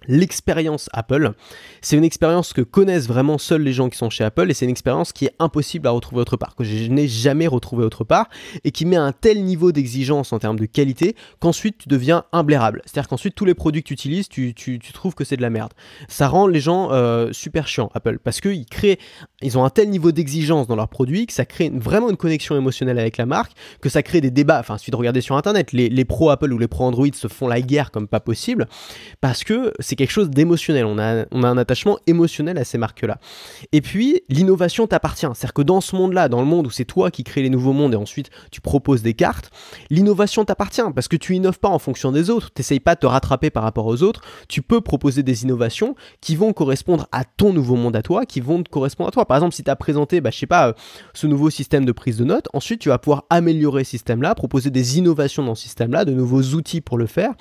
l'expérience 0.07 0.89
Apple. 0.93 1.33
C'est 1.81 1.97
une 1.97 2.03
expérience 2.03 2.53
que 2.53 2.61
connaissent 2.61 3.07
vraiment 3.07 3.37
seuls 3.37 3.61
les 3.61 3.73
gens 3.73 3.89
qui 3.89 3.97
sont 3.97 4.09
chez 4.09 4.23
Apple 4.23 4.49
et 4.49 4.53
c'est 4.53 4.65
une 4.65 4.71
expérience 4.71 5.11
qui 5.11 5.25
est 5.25 5.33
impossible 5.39 5.87
à 5.87 5.91
retrouver 5.91 6.21
autre 6.21 6.37
part, 6.37 6.55
que 6.55 6.63
je 6.63 6.89
n'ai 6.89 7.07
jamais 7.07 7.47
retrouvé 7.47 7.83
autre 7.83 8.03
part 8.03 8.29
et 8.63 8.71
qui 8.71 8.85
met 8.85 8.95
un 8.95 9.11
tel 9.11 9.43
niveau 9.43 9.71
d'exigence 9.71 10.33
en 10.33 10.39
termes 10.39 10.59
de 10.59 10.65
qualité 10.65 11.15
qu'ensuite 11.39 11.79
tu 11.79 11.89
deviens 11.89 12.23
imblairable. 12.31 12.81
C'est-à-dire 12.85 13.07
qu'ensuite 13.07 13.35
tous 13.35 13.45
les 13.45 13.53
produits 13.53 13.83
que 13.83 13.87
tu 13.87 13.93
utilises, 13.93 14.29
tu, 14.29 14.53
trouves 14.93 15.15
que 15.15 15.23
c'est 15.23 15.37
de 15.37 15.41
la 15.41 15.49
merde. 15.49 15.73
Ça 16.07 16.27
rend 16.27 16.47
les 16.47 16.59
gens 16.59 16.91
euh, 16.91 17.31
super 17.33 17.67
chiants, 17.67 17.89
Apple, 17.93 18.19
parce 18.23 18.41
qu'ils 18.41 18.65
créent, 18.65 18.99
ils 19.41 19.57
ont 19.57 19.65
un 19.65 19.69
tel 19.69 19.89
niveau 19.89 20.11
d'exigence 20.11 20.67
dans 20.67 20.75
leurs 20.75 20.87
produits 20.87 21.27
que 21.27 21.33
ça 21.33 21.45
crée 21.45 21.69
vraiment 21.73 22.09
une 22.09 22.17
connexion 22.17 22.55
émotionnelle 22.55 22.99
avec 22.99 23.17
la 23.17 23.25
marque, 23.25 23.51
que 23.81 23.89
ça 23.89 24.03
crée 24.03 24.21
des 24.21 24.31
débats. 24.31 24.59
Enfin, 24.59 24.77
il 24.85 24.91
de 24.91 24.95
regarder 24.95 25.21
sur 25.21 25.35
Internet, 25.35 25.73
les, 25.73 25.89
les 25.89 26.05
pros 26.05 26.29
Apple 26.29 26.51
ou 26.53 26.57
les 26.57 26.67
pros 26.67 26.85
Android 26.85 27.07
se 27.13 27.27
font 27.27 27.47
la 27.47 27.61
guerre 27.61 27.91
comme 27.91 28.07
pas 28.07 28.19
possible 28.19 28.67
parce 29.21 29.43
que 29.43 29.73
c'est 29.87 29.95
quelque 29.95 30.11
chose 30.11 30.29
d'émotionnel. 30.29 30.83
On 30.85 30.99
a, 30.99 31.25
on 31.31 31.43
a 31.43 31.47
un 31.47 31.57
attachement 31.57 31.97
émotionnel 32.07 32.57
à 32.57 32.65
ces 32.65 32.77
marques-là. 32.77 33.19
Et 33.71 33.79
puis, 33.79 34.21
l'innovation 34.27 34.85
t'appartient. 34.85 35.27
C'est-à-dire 35.33 35.53
que 35.53 35.61
dans 35.61 35.79
ce 35.79 35.95
monde-là, 35.95 36.27
dans 36.27 36.41
le 36.41 36.45
monde 36.45 36.67
où 36.67 36.69
c'est 36.69 36.83
toi 36.83 37.09
qui 37.09 37.23
crée 37.23 37.41
les 37.41 37.49
nouveaux 37.49 37.71
mondes 37.71 37.93
et 37.93 37.97
ensuite 37.97 38.29
tu 38.51 38.59
proposes 38.59 39.01
des 39.01 39.13
cartes, 39.13 39.49
l'innovation 39.89 40.43
t'appartient 40.43 40.81
parce 40.93 41.07
que 41.07 41.15
tu 41.15 41.35
innoves 41.35 41.59
pas 41.59 41.69
en 41.69 41.79
fonction 41.79 42.11
des 42.11 42.29
autres. 42.29 42.51
Tu 42.53 42.59
n'essayes 42.59 42.81
pas 42.81 42.95
de 42.95 42.99
te 42.99 43.05
rattraper 43.05 43.49
par 43.49 43.63
rapport 43.63 43.85
aux 43.85 44.03
autres. 44.03 44.21
Tu 44.49 44.61
peux 44.61 44.81
proposer 44.81 45.23
des 45.23 45.43
innovations 45.43 45.95
qui 46.19 46.35
vont 46.35 46.51
correspondre 46.51 47.07
à 47.13 47.23
ton 47.23 47.53
nouveau 47.53 47.77
monde 47.77 47.95
à 47.95 48.01
toi, 48.01 48.25
qui 48.25 48.41
vont 48.41 48.63
te 48.63 48.69
correspondre 48.69 49.07
à 49.07 49.11
toi. 49.11 49.25
Par 49.25 49.37
exemple, 49.37 49.55
si 49.55 49.63
tu 49.63 49.71
as 49.71 49.75
présenté, 49.77 50.19
bah, 50.19 50.31
je 50.33 50.37
sais 50.37 50.47
pas, 50.47 50.67
euh, 50.67 50.73
ce 51.13 51.27
nouveau 51.27 51.49
système 51.49 51.85
de 51.85 51.93
prise 51.93 52.17
de 52.17 52.25
notes, 52.25 52.49
ensuite 52.53 52.81
tu 52.81 52.89
vas 52.89 52.97
pouvoir 52.97 53.23
améliorer 53.29 53.85
ce 53.85 53.91
système-là, 53.91 54.35
proposer 54.35 54.69
des 54.69 54.97
innovations 54.97 55.45
dans 55.45 55.55
ce 55.55 55.63
système-là, 55.63 56.03
de 56.03 56.11
nouveaux 56.11 56.41
outils 56.41 56.81
pour 56.81 56.97
le 56.97 57.05
faire. 57.05 57.31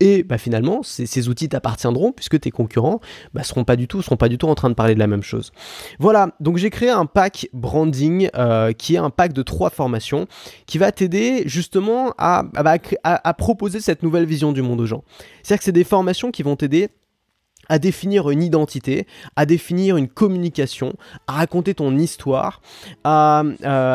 Et 0.00 0.24
bah, 0.24 0.36
finalement, 0.36 0.82
ces 0.82 1.28
outils 1.28 1.48
t'appartiennent 1.48 1.91
puisque 2.12 2.40
tes 2.40 2.50
concurrents 2.50 3.00
bah, 3.34 3.42
seront 3.42 3.64
pas 3.64 3.76
du 3.76 3.86
tout 3.86 4.02
en 4.48 4.54
train 4.54 4.70
de 4.70 4.74
parler 4.74 4.94
de 4.94 4.98
la 4.98 5.06
même 5.06 5.22
chose. 5.22 5.52
Voilà, 5.98 6.30
donc 6.40 6.56
j'ai 6.56 6.70
créé 6.70 6.90
un 6.90 7.06
pack 7.06 7.48
branding 7.52 8.28
euh, 8.34 8.72
qui 8.72 8.94
est 8.94 8.98
un 8.98 9.10
pack 9.10 9.32
de 9.32 9.42
trois 9.42 9.70
formations 9.70 10.26
qui 10.66 10.78
va 10.78 10.92
t'aider 10.92 11.42
justement 11.46 12.14
bah, 12.18 12.76
à, 13.04 13.28
à 13.28 13.34
proposer 13.34 13.80
cette 13.80 14.02
nouvelle 14.02 14.24
vision 14.24 14.52
du 14.52 14.62
monde 14.62 14.80
aux 14.80 14.86
gens. 14.86 15.04
C'est-à-dire 15.42 15.58
que 15.58 15.64
c'est 15.64 15.72
des 15.72 15.84
formations 15.84 16.30
qui 16.30 16.42
vont 16.42 16.56
t'aider 16.56 16.88
à 17.68 17.78
définir 17.78 18.30
une 18.30 18.42
identité, 18.42 19.06
à 19.36 19.46
définir 19.46 19.96
une 19.96 20.08
communication, 20.08 20.94
à 21.26 21.32
raconter 21.32 21.74
ton 21.74 21.96
histoire, 21.96 22.60
à, 23.04 23.42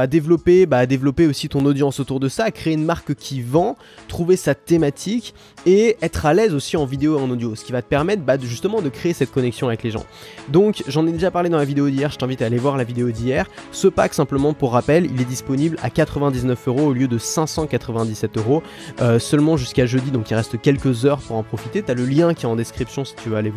développer, 0.09 0.65
bah, 0.65 0.79
à 0.79 0.85
développer 0.85 1.27
aussi 1.27 1.49
ton 1.49 1.65
audience 1.65 1.99
autour 1.99 2.19
de 2.19 2.29
ça, 2.29 2.45
à 2.45 2.51
créer 2.51 2.73
une 2.73 2.85
marque 2.85 3.13
qui 3.15 3.41
vend, 3.41 3.75
trouver 4.07 4.35
sa 4.35 4.55
thématique 4.55 5.33
et 5.65 5.97
être 6.01 6.25
à 6.25 6.33
l'aise 6.33 6.53
aussi 6.53 6.77
en 6.77 6.85
vidéo 6.85 7.19
et 7.19 7.21
en 7.21 7.29
audio, 7.29 7.55
ce 7.55 7.65
qui 7.65 7.71
va 7.71 7.81
te 7.81 7.87
permettre 7.87 8.23
bah, 8.23 8.37
justement 8.39 8.81
de 8.81 8.89
créer 8.89 9.13
cette 9.13 9.31
connexion 9.31 9.67
avec 9.67 9.83
les 9.83 9.91
gens. 9.91 10.05
Donc 10.49 10.83
j'en 10.87 11.05
ai 11.05 11.11
déjà 11.11 11.31
parlé 11.31 11.49
dans 11.49 11.57
la 11.57 11.65
vidéo 11.65 11.89
d'hier, 11.89 12.11
je 12.11 12.17
t'invite 12.17 12.41
à 12.41 12.45
aller 12.45 12.57
voir 12.57 12.77
la 12.77 12.83
vidéo 12.83 13.11
d'hier. 13.11 13.47
Ce 13.71 13.87
pack 13.87 14.13
simplement 14.13 14.53
pour 14.53 14.71
rappel, 14.71 15.05
il 15.05 15.21
est 15.21 15.25
disponible 15.25 15.77
à 15.81 15.89
99 15.89 16.67
euros 16.67 16.87
au 16.87 16.93
lieu 16.93 17.07
de 17.07 17.17
597 17.17 18.37
euros, 18.37 18.63
euh, 19.01 19.19
seulement 19.19 19.57
jusqu'à 19.57 19.85
jeudi, 19.85 20.11
donc 20.11 20.29
il 20.31 20.35
reste 20.35 20.59
quelques 20.61 21.05
heures 21.05 21.19
pour 21.19 21.35
en 21.35 21.43
profiter. 21.43 21.83
Tu 21.83 21.91
as 21.91 21.93
le 21.93 22.05
lien 22.05 22.33
qui 22.33 22.45
est 22.45 22.49
en 22.49 22.55
description 22.55 23.05
si 23.05 23.15
tu 23.15 23.29
veux 23.29 23.35
aller 23.35 23.49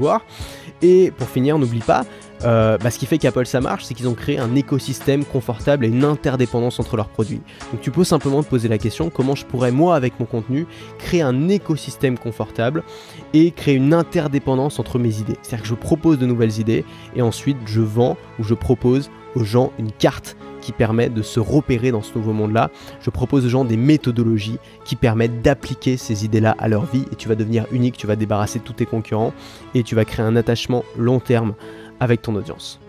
Et 0.82 1.10
pour 1.16 1.28
finir, 1.28 1.58
n'oublie 1.58 1.80
pas, 1.80 2.04
euh, 2.44 2.78
bah, 2.78 2.90
ce 2.90 2.98
qui 2.98 3.06
fait 3.06 3.18
qu'Apple 3.18 3.44
ça 3.46 3.60
marche, 3.60 3.84
c'est 3.84 3.94
qu'ils 3.94 4.08
ont 4.08 4.14
créé 4.14 4.38
un 4.38 4.54
écosystème 4.54 5.24
confortable 5.24 5.84
et 5.84 5.88
une 5.88 6.04
interdépendance 6.04 6.80
entre 6.80 6.96
leurs 6.96 7.08
produits. 7.08 7.42
Donc 7.72 7.82
tu 7.82 7.90
peux 7.90 8.04
simplement 8.04 8.42
te 8.42 8.48
poser 8.48 8.68
la 8.68 8.78
question 8.78 9.10
comment 9.10 9.34
je 9.34 9.44
pourrais 9.44 9.72
moi 9.72 9.94
avec 9.94 10.18
mon 10.18 10.26
contenu 10.26 10.66
créer 10.98 11.22
un 11.22 11.48
écosystème 11.48 12.18
confortable 12.18 12.82
et 13.34 13.50
créer 13.50 13.74
une 13.74 13.92
interdépendance 13.92 14.78
entre 14.78 14.98
mes 14.98 15.18
idées. 15.18 15.36
C'est-à-dire 15.42 15.62
que 15.62 15.68
je 15.68 15.74
propose 15.74 16.18
de 16.18 16.26
nouvelles 16.26 16.58
idées 16.58 16.84
et 17.14 17.22
ensuite 17.22 17.58
je 17.66 17.80
vends 17.80 18.16
ou 18.38 18.44
je 18.44 18.54
propose 18.54 19.10
aux 19.34 19.44
gens 19.44 19.72
une 19.78 19.92
carte 19.92 20.36
permet 20.72 21.08
de 21.08 21.22
se 21.22 21.40
repérer 21.40 21.90
dans 21.90 22.02
ce 22.02 22.16
nouveau 22.16 22.32
monde-là. 22.32 22.70
Je 23.00 23.10
propose 23.10 23.46
aux 23.46 23.48
gens 23.48 23.64
des 23.64 23.76
méthodologies 23.76 24.58
qui 24.84 24.96
permettent 24.96 25.42
d'appliquer 25.42 25.96
ces 25.96 26.24
idées-là 26.24 26.54
à 26.58 26.68
leur 26.68 26.86
vie 26.86 27.04
et 27.12 27.16
tu 27.16 27.28
vas 27.28 27.34
devenir 27.34 27.66
unique, 27.72 27.96
tu 27.96 28.06
vas 28.06 28.16
débarrasser 28.16 28.60
tous 28.60 28.74
tes 28.74 28.86
concurrents 28.86 29.32
et 29.74 29.82
tu 29.82 29.94
vas 29.94 30.04
créer 30.04 30.24
un 30.24 30.36
attachement 30.36 30.84
long 30.96 31.20
terme 31.20 31.54
avec 32.00 32.22
ton 32.22 32.34
audience. 32.34 32.80